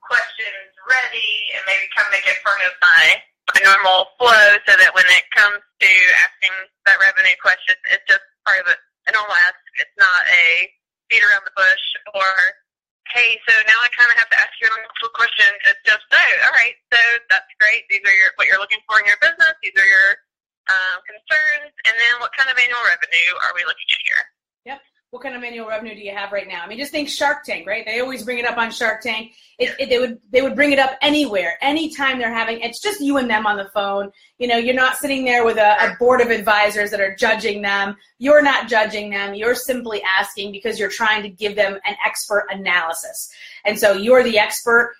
questions 0.00 0.72
ready 0.88 1.32
and 1.52 1.60
maybe 1.68 1.84
kind 1.92 2.08
of 2.08 2.12
make 2.16 2.24
it 2.24 2.40
part 2.40 2.60
of 2.64 2.72
my, 2.80 3.04
my 3.52 3.60
normal 3.68 4.08
flow 4.16 4.48
so 4.64 4.72
that 4.80 4.96
when 4.96 5.04
it 5.12 5.24
comes 5.36 5.60
to 5.60 5.92
asking 6.24 6.56
that 6.88 6.96
revenue 7.04 7.36
question, 7.44 7.76
it's 7.92 8.06
just 8.08 8.24
part 8.48 8.64
of 8.64 8.72
a, 8.72 8.76
a 8.80 9.10
normal 9.12 9.36
ask. 9.44 9.60
It's 9.76 9.96
not 10.00 10.22
a 10.24 10.72
beat 11.12 11.20
around 11.20 11.44
the 11.44 11.52
bush 11.52 11.84
or, 12.16 12.32
hey, 13.12 13.36
so 13.44 13.52
now 13.68 13.76
I 13.84 13.92
kind 13.92 14.08
of 14.08 14.16
have 14.16 14.32
to 14.32 14.38
ask 14.40 14.56
you 14.56 14.68
a 14.68 14.72
normal 14.72 15.12
question. 15.12 15.52
It's 15.68 15.84
just, 15.84 16.04
oh, 16.16 16.32
all 16.48 16.54
right, 16.56 16.76
so 16.88 17.00
that's 17.28 17.52
great. 17.60 17.84
These 17.92 18.00
are 18.08 18.16
your 18.16 18.32
what 18.40 18.48
you're 18.48 18.62
looking 18.62 18.80
for 18.88 18.96
in 18.96 19.04
your 19.04 19.20
business. 19.20 19.52
These 19.60 19.76
are 19.76 19.84
your 19.84 20.10
um, 20.72 21.04
concerns. 21.04 21.76
And 21.84 21.92
then 21.92 22.24
what 22.24 22.32
kind 22.32 22.48
of 22.48 22.56
annual 22.56 22.80
revenue 22.88 23.32
are 23.44 23.52
we 23.52 23.68
looking 23.68 23.90
at 23.92 24.02
here? 24.08 24.24
What 25.12 25.22
kind 25.22 25.36
of 25.36 25.42
annual 25.42 25.68
revenue 25.68 25.94
do 25.94 26.00
you 26.00 26.14
have 26.14 26.32
right 26.32 26.48
now? 26.48 26.62
I 26.64 26.66
mean, 26.66 26.78
just 26.78 26.90
think 26.90 27.06
Shark 27.06 27.44
Tank, 27.44 27.66
right? 27.66 27.84
They 27.84 28.00
always 28.00 28.24
bring 28.24 28.38
it 28.38 28.46
up 28.46 28.56
on 28.56 28.70
Shark 28.70 29.02
Tank. 29.02 29.34
It, 29.58 29.74
it, 29.78 29.90
they 29.90 29.98
would 29.98 30.18
they 30.30 30.40
would 30.40 30.54
bring 30.54 30.72
it 30.72 30.78
up 30.78 30.96
anywhere, 31.02 31.58
anytime 31.60 32.18
they're 32.18 32.32
having. 32.32 32.60
It's 32.60 32.80
just 32.80 32.98
you 33.02 33.18
and 33.18 33.28
them 33.28 33.46
on 33.46 33.58
the 33.58 33.68
phone. 33.74 34.10
You 34.38 34.48
know, 34.48 34.56
you're 34.56 34.74
not 34.74 34.96
sitting 34.96 35.26
there 35.26 35.44
with 35.44 35.58
a, 35.58 35.76
a 35.84 35.96
board 35.98 36.22
of 36.22 36.30
advisors 36.30 36.90
that 36.92 37.00
are 37.02 37.14
judging 37.14 37.60
them. 37.60 37.94
You're 38.16 38.40
not 38.40 38.70
judging 38.70 39.10
them. 39.10 39.34
You're 39.34 39.54
simply 39.54 40.02
asking 40.02 40.50
because 40.50 40.78
you're 40.78 40.88
trying 40.88 41.22
to 41.24 41.28
give 41.28 41.56
them 41.56 41.78
an 41.84 41.94
expert 42.02 42.46
analysis. 42.48 43.30
And 43.66 43.78
so 43.78 43.92
you're 43.92 44.22
the 44.22 44.38
expert 44.38 44.94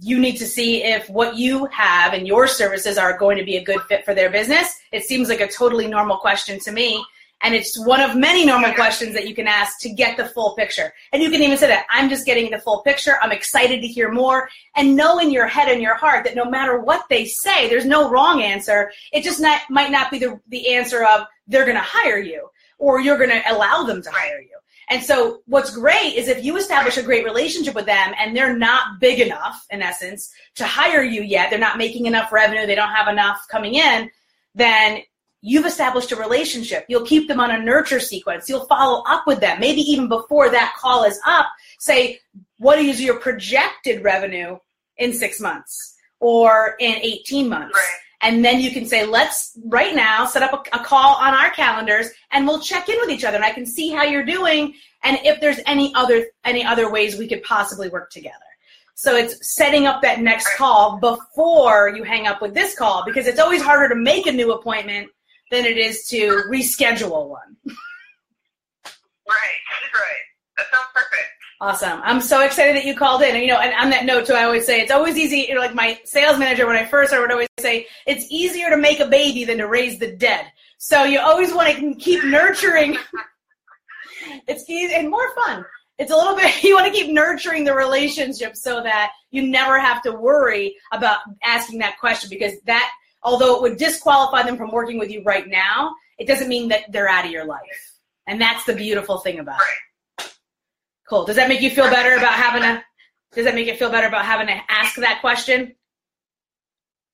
you 0.00 0.18
need 0.18 0.38
to 0.38 0.46
see 0.46 0.82
if 0.82 1.10
what 1.10 1.36
you 1.36 1.66
have 1.66 2.14
and 2.14 2.26
your 2.26 2.46
services 2.46 2.96
are 2.96 3.18
going 3.18 3.36
to 3.36 3.44
be 3.44 3.58
a 3.58 3.62
good 3.62 3.82
fit 3.82 4.06
for 4.06 4.14
their 4.14 4.30
business. 4.30 4.74
It 4.92 5.04
seems 5.04 5.28
like 5.28 5.42
a 5.42 5.48
totally 5.48 5.86
normal 5.86 6.16
question 6.16 6.58
to 6.60 6.72
me. 6.72 7.04
And 7.42 7.54
it's 7.54 7.78
one 7.86 8.00
of 8.00 8.16
many 8.16 8.46
normal 8.46 8.72
questions 8.72 9.14
that 9.14 9.28
you 9.28 9.34
can 9.34 9.48
ask 9.48 9.80
to 9.80 9.90
get 9.90 10.16
the 10.16 10.26
full 10.26 10.54
picture. 10.54 10.92
And 11.12 11.22
you 11.22 11.30
can 11.30 11.42
even 11.42 11.58
say 11.58 11.66
that 11.66 11.86
I'm 11.90 12.08
just 12.08 12.24
getting 12.24 12.50
the 12.50 12.58
full 12.58 12.82
picture. 12.82 13.18
I'm 13.20 13.32
excited 13.32 13.80
to 13.80 13.88
hear 13.88 14.10
more. 14.10 14.48
And 14.76 14.96
know 14.96 15.18
in 15.18 15.30
your 15.30 15.46
head 15.46 15.68
and 15.68 15.82
your 15.82 15.96
heart 15.96 16.24
that 16.24 16.36
no 16.36 16.44
matter 16.44 16.80
what 16.80 17.04
they 17.10 17.24
say, 17.24 17.68
there's 17.68 17.84
no 17.84 18.10
wrong 18.10 18.42
answer. 18.42 18.92
It 19.12 19.24
just 19.24 19.40
not, 19.40 19.60
might 19.68 19.90
not 19.90 20.10
be 20.10 20.18
the, 20.18 20.40
the 20.48 20.74
answer 20.74 21.04
of 21.04 21.26
they're 21.48 21.64
going 21.64 21.76
to 21.76 21.82
hire 21.82 22.18
you 22.18 22.48
or 22.78 23.00
you're 23.00 23.18
going 23.18 23.30
to 23.30 23.52
allow 23.52 23.82
them 23.84 24.02
to 24.02 24.10
hire 24.10 24.40
you. 24.40 24.56
And 24.88 25.02
so 25.02 25.42
what's 25.46 25.74
great 25.74 26.16
is 26.16 26.28
if 26.28 26.44
you 26.44 26.56
establish 26.56 26.96
a 26.96 27.02
great 27.02 27.24
relationship 27.24 27.74
with 27.74 27.86
them 27.86 28.12
and 28.18 28.36
they're 28.36 28.56
not 28.56 29.00
big 29.00 29.20
enough, 29.20 29.64
in 29.70 29.80
essence, 29.80 30.30
to 30.56 30.66
hire 30.66 31.02
you 31.02 31.22
yet, 31.22 31.48
they're 31.50 31.58
not 31.58 31.78
making 31.78 32.06
enough 32.06 32.30
revenue, 32.30 32.66
they 32.66 32.74
don't 32.74 32.92
have 32.92 33.08
enough 33.08 33.46
coming 33.50 33.74
in, 33.74 34.10
then 34.54 35.00
you've 35.42 35.66
established 35.66 36.12
a 36.12 36.16
relationship. 36.16 36.86
You'll 36.88 37.04
keep 37.04 37.28
them 37.28 37.40
on 37.40 37.50
a 37.50 37.58
nurture 37.58 38.00
sequence. 38.00 38.48
You'll 38.48 38.66
follow 38.66 39.02
up 39.08 39.26
with 39.26 39.40
them. 39.40 39.60
Maybe 39.60 39.80
even 39.82 40.08
before 40.08 40.48
that 40.50 40.74
call 40.78 41.04
is 41.04 41.20
up, 41.26 41.46
say, 41.78 42.20
what 42.58 42.78
is 42.78 43.02
your 43.02 43.18
projected 43.18 44.04
revenue 44.04 44.56
in 44.96 45.12
six 45.12 45.40
months 45.40 45.96
or 46.20 46.76
in 46.78 46.94
18 46.94 47.48
months? 47.48 47.74
Right. 47.74 47.98
And 48.24 48.44
then 48.44 48.60
you 48.60 48.70
can 48.70 48.86
say, 48.86 49.04
let's 49.04 49.58
right 49.64 49.96
now 49.96 50.26
set 50.26 50.44
up 50.44 50.52
a, 50.52 50.76
a, 50.76 50.84
call 50.84 51.16
on 51.16 51.34
our 51.34 51.50
calendars 51.50 52.08
and 52.30 52.46
we'll 52.46 52.60
check 52.60 52.88
in 52.88 52.96
with 53.00 53.10
each 53.10 53.24
other 53.24 53.34
and 53.34 53.44
I 53.44 53.50
can 53.50 53.66
see 53.66 53.90
how 53.90 54.04
you're 54.04 54.24
doing 54.24 54.74
and 55.02 55.18
if 55.24 55.40
there's 55.40 55.58
any 55.66 55.92
other 55.96 56.26
any 56.44 56.64
other 56.64 56.88
ways 56.88 57.18
we 57.18 57.26
could 57.26 57.42
possibly 57.42 57.88
work 57.88 58.10
together. 58.10 58.36
So 58.94 59.16
it's 59.16 59.52
setting 59.56 59.86
up 59.86 60.02
that 60.02 60.20
next 60.20 60.56
call 60.56 61.00
before 61.00 61.88
you 61.96 62.04
hang 62.04 62.28
up 62.28 62.40
with 62.40 62.54
this 62.54 62.76
call 62.76 63.04
because 63.04 63.26
it's 63.26 63.40
always 63.40 63.60
harder 63.60 63.88
to 63.92 64.00
make 64.00 64.28
a 64.28 64.32
new 64.32 64.52
appointment 64.52 65.08
than 65.52 65.66
it 65.66 65.76
is 65.76 66.08
to 66.08 66.42
reschedule 66.48 67.28
one. 67.28 67.56
Right, 67.64 69.60
right. 69.94 70.24
That 70.56 70.66
sounds 70.72 70.88
perfect. 70.94 71.28
Awesome. 71.60 72.00
I'm 72.02 72.20
so 72.20 72.40
excited 72.40 72.74
that 72.74 72.86
you 72.86 72.96
called 72.96 73.22
in. 73.22 73.36
And, 73.36 73.42
you 73.42 73.48
know, 73.48 73.60
and 73.60 73.72
on 73.74 73.90
that 73.90 74.04
note, 74.04 74.26
too, 74.26 74.32
I 74.32 74.44
always 74.44 74.66
say 74.66 74.80
it's 74.80 74.90
always 74.90 75.16
easy. 75.16 75.46
You 75.48 75.54
know, 75.54 75.60
like 75.60 75.74
my 75.74 76.00
sales 76.04 76.38
manager, 76.38 76.66
when 76.66 76.76
I 76.76 76.86
first 76.86 77.10
started, 77.10 77.24
would 77.24 77.32
always 77.32 77.48
say 77.60 77.86
it's 78.06 78.26
easier 78.30 78.70
to 78.70 78.76
make 78.76 78.98
a 78.98 79.06
baby 79.06 79.44
than 79.44 79.58
to 79.58 79.68
raise 79.68 79.98
the 79.98 80.10
dead. 80.10 80.46
So 80.78 81.04
you 81.04 81.20
always 81.20 81.54
want 81.54 81.76
to 81.76 81.94
keep 81.94 82.24
nurturing. 82.24 82.96
it's 84.48 84.68
easy 84.68 84.94
and 84.94 85.08
more 85.08 85.32
fun. 85.34 85.64
It's 85.98 86.10
a 86.10 86.16
little 86.16 86.34
bit, 86.34 86.64
you 86.64 86.74
want 86.74 86.86
to 86.86 86.92
keep 86.92 87.12
nurturing 87.12 87.64
the 87.64 87.74
relationship 87.74 88.56
so 88.56 88.82
that 88.82 89.12
you 89.30 89.46
never 89.46 89.78
have 89.78 90.02
to 90.02 90.12
worry 90.12 90.76
about 90.92 91.18
asking 91.44 91.78
that 91.80 92.00
question 92.00 92.30
because 92.30 92.54
that, 92.64 92.90
although 93.22 93.56
it 93.56 93.62
would 93.62 93.76
disqualify 93.76 94.42
them 94.42 94.56
from 94.56 94.70
working 94.70 94.98
with 94.98 95.10
you 95.10 95.22
right 95.22 95.48
now, 95.48 95.94
it 96.18 96.26
doesn't 96.26 96.48
mean 96.48 96.68
that 96.68 96.90
they're 96.90 97.08
out 97.08 97.24
of 97.24 97.30
your 97.30 97.44
life. 97.44 97.92
And 98.26 98.40
that's 98.40 98.64
the 98.64 98.74
beautiful 98.74 99.18
thing 99.18 99.38
about 99.38 99.60
it. 99.60 100.32
Cool. 101.08 101.24
Does 101.24 101.36
that 101.36 101.48
make 101.48 101.60
you 101.60 101.70
feel 101.70 101.90
better 101.90 102.14
about 102.14 102.34
having 102.34 102.62
a? 102.62 102.82
Does 103.32 103.44
that 103.44 103.54
make 103.54 103.66
you 103.66 103.74
feel 103.74 103.90
better 103.90 104.06
about 104.06 104.24
having 104.24 104.46
to 104.46 104.60
ask 104.68 104.96
that 104.96 105.20
question? 105.20 105.74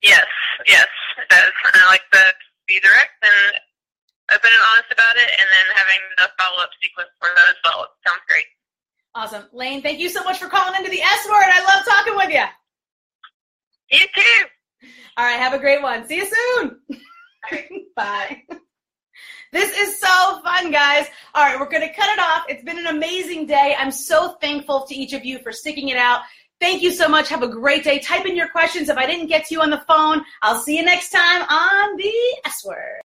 Yes, 0.03 0.27
yes, 0.67 0.87
it 1.19 1.29
does. 1.29 1.51
I 1.65 1.87
like 1.91 2.03
to 2.13 2.23
be 2.67 2.79
direct 2.81 3.11
and 3.23 3.61
open 4.31 4.51
and 4.51 4.65
honest 4.71 4.93
about 4.93 5.17
it, 5.17 5.31
and 5.31 5.49
then 5.49 5.67
having 5.75 6.01
the 6.19 6.29
follow 6.39 6.63
up 6.63 6.71
sequence 6.83 7.09
for 7.19 7.29
those 7.35 7.57
follow 7.65 7.85
ups 7.85 7.99
sounds 8.07 8.21
great. 8.29 8.45
Awesome, 9.15 9.45
Lane. 9.53 9.83
Thank 9.83 9.99
you 9.99 10.09
so 10.09 10.23
much 10.23 10.39
for 10.39 10.49
calling 10.49 10.77
into 10.77 10.91
the 10.91 11.03
S 11.03 11.27
word. 11.27 11.49
I 11.49 11.65
love 11.65 11.85
talking 11.85 12.15
with 12.15 12.31
you. 12.31 12.45
You 13.91 14.07
too. 14.15 14.47
All 15.17 15.25
right. 15.25 15.39
Have 15.39 15.55
a 15.55 15.59
great 15.59 15.83
one. 15.83 16.07
See 16.07 16.17
you 16.17 16.27
soon. 16.27 16.81
Bye. 17.97 18.43
This 19.51 19.77
is 19.79 19.99
so 19.99 20.41
fun, 20.43 20.71
guys. 20.71 21.07
All 21.35 21.45
right, 21.45 21.59
we're 21.59 21.71
going 21.71 21.87
to 21.89 21.95
cut 21.95 22.11
it 22.11 22.19
off. 22.19 22.45
It's 22.49 22.63
been 22.63 22.79
an 22.79 22.89
amazing 22.89 23.47
day. 23.47 23.75
I'm 23.79 23.91
so 23.91 24.37
thankful 24.43 24.85
to 24.87 24.95
each 24.95 25.15
of 25.15 25.25
you 25.25 25.39
for 25.39 25.53
sticking 25.53 25.89
it 25.89 25.97
out. 25.97 26.21
Thank 26.61 26.83
you 26.83 26.91
so 26.91 27.09
much. 27.09 27.29
Have 27.29 27.43
a 27.43 27.49
great 27.49 27.85
day. 27.85 27.99
Type 28.01 28.27
in 28.27 28.37
your 28.37 28.49
questions. 28.49 28.89
If 28.89 28.99
I 28.99 29.07
didn't 29.07 29.29
get 29.29 29.47
to 29.47 29.55
you 29.55 29.63
on 29.63 29.71
the 29.71 29.83
phone, 29.89 30.23
I'll 30.43 30.61
see 30.61 30.77
you 30.77 30.85
next 30.85 31.11
time 31.11 31.43
on 31.43 31.97
the 31.97 32.13
S 32.45 32.63
Word. 32.65 32.97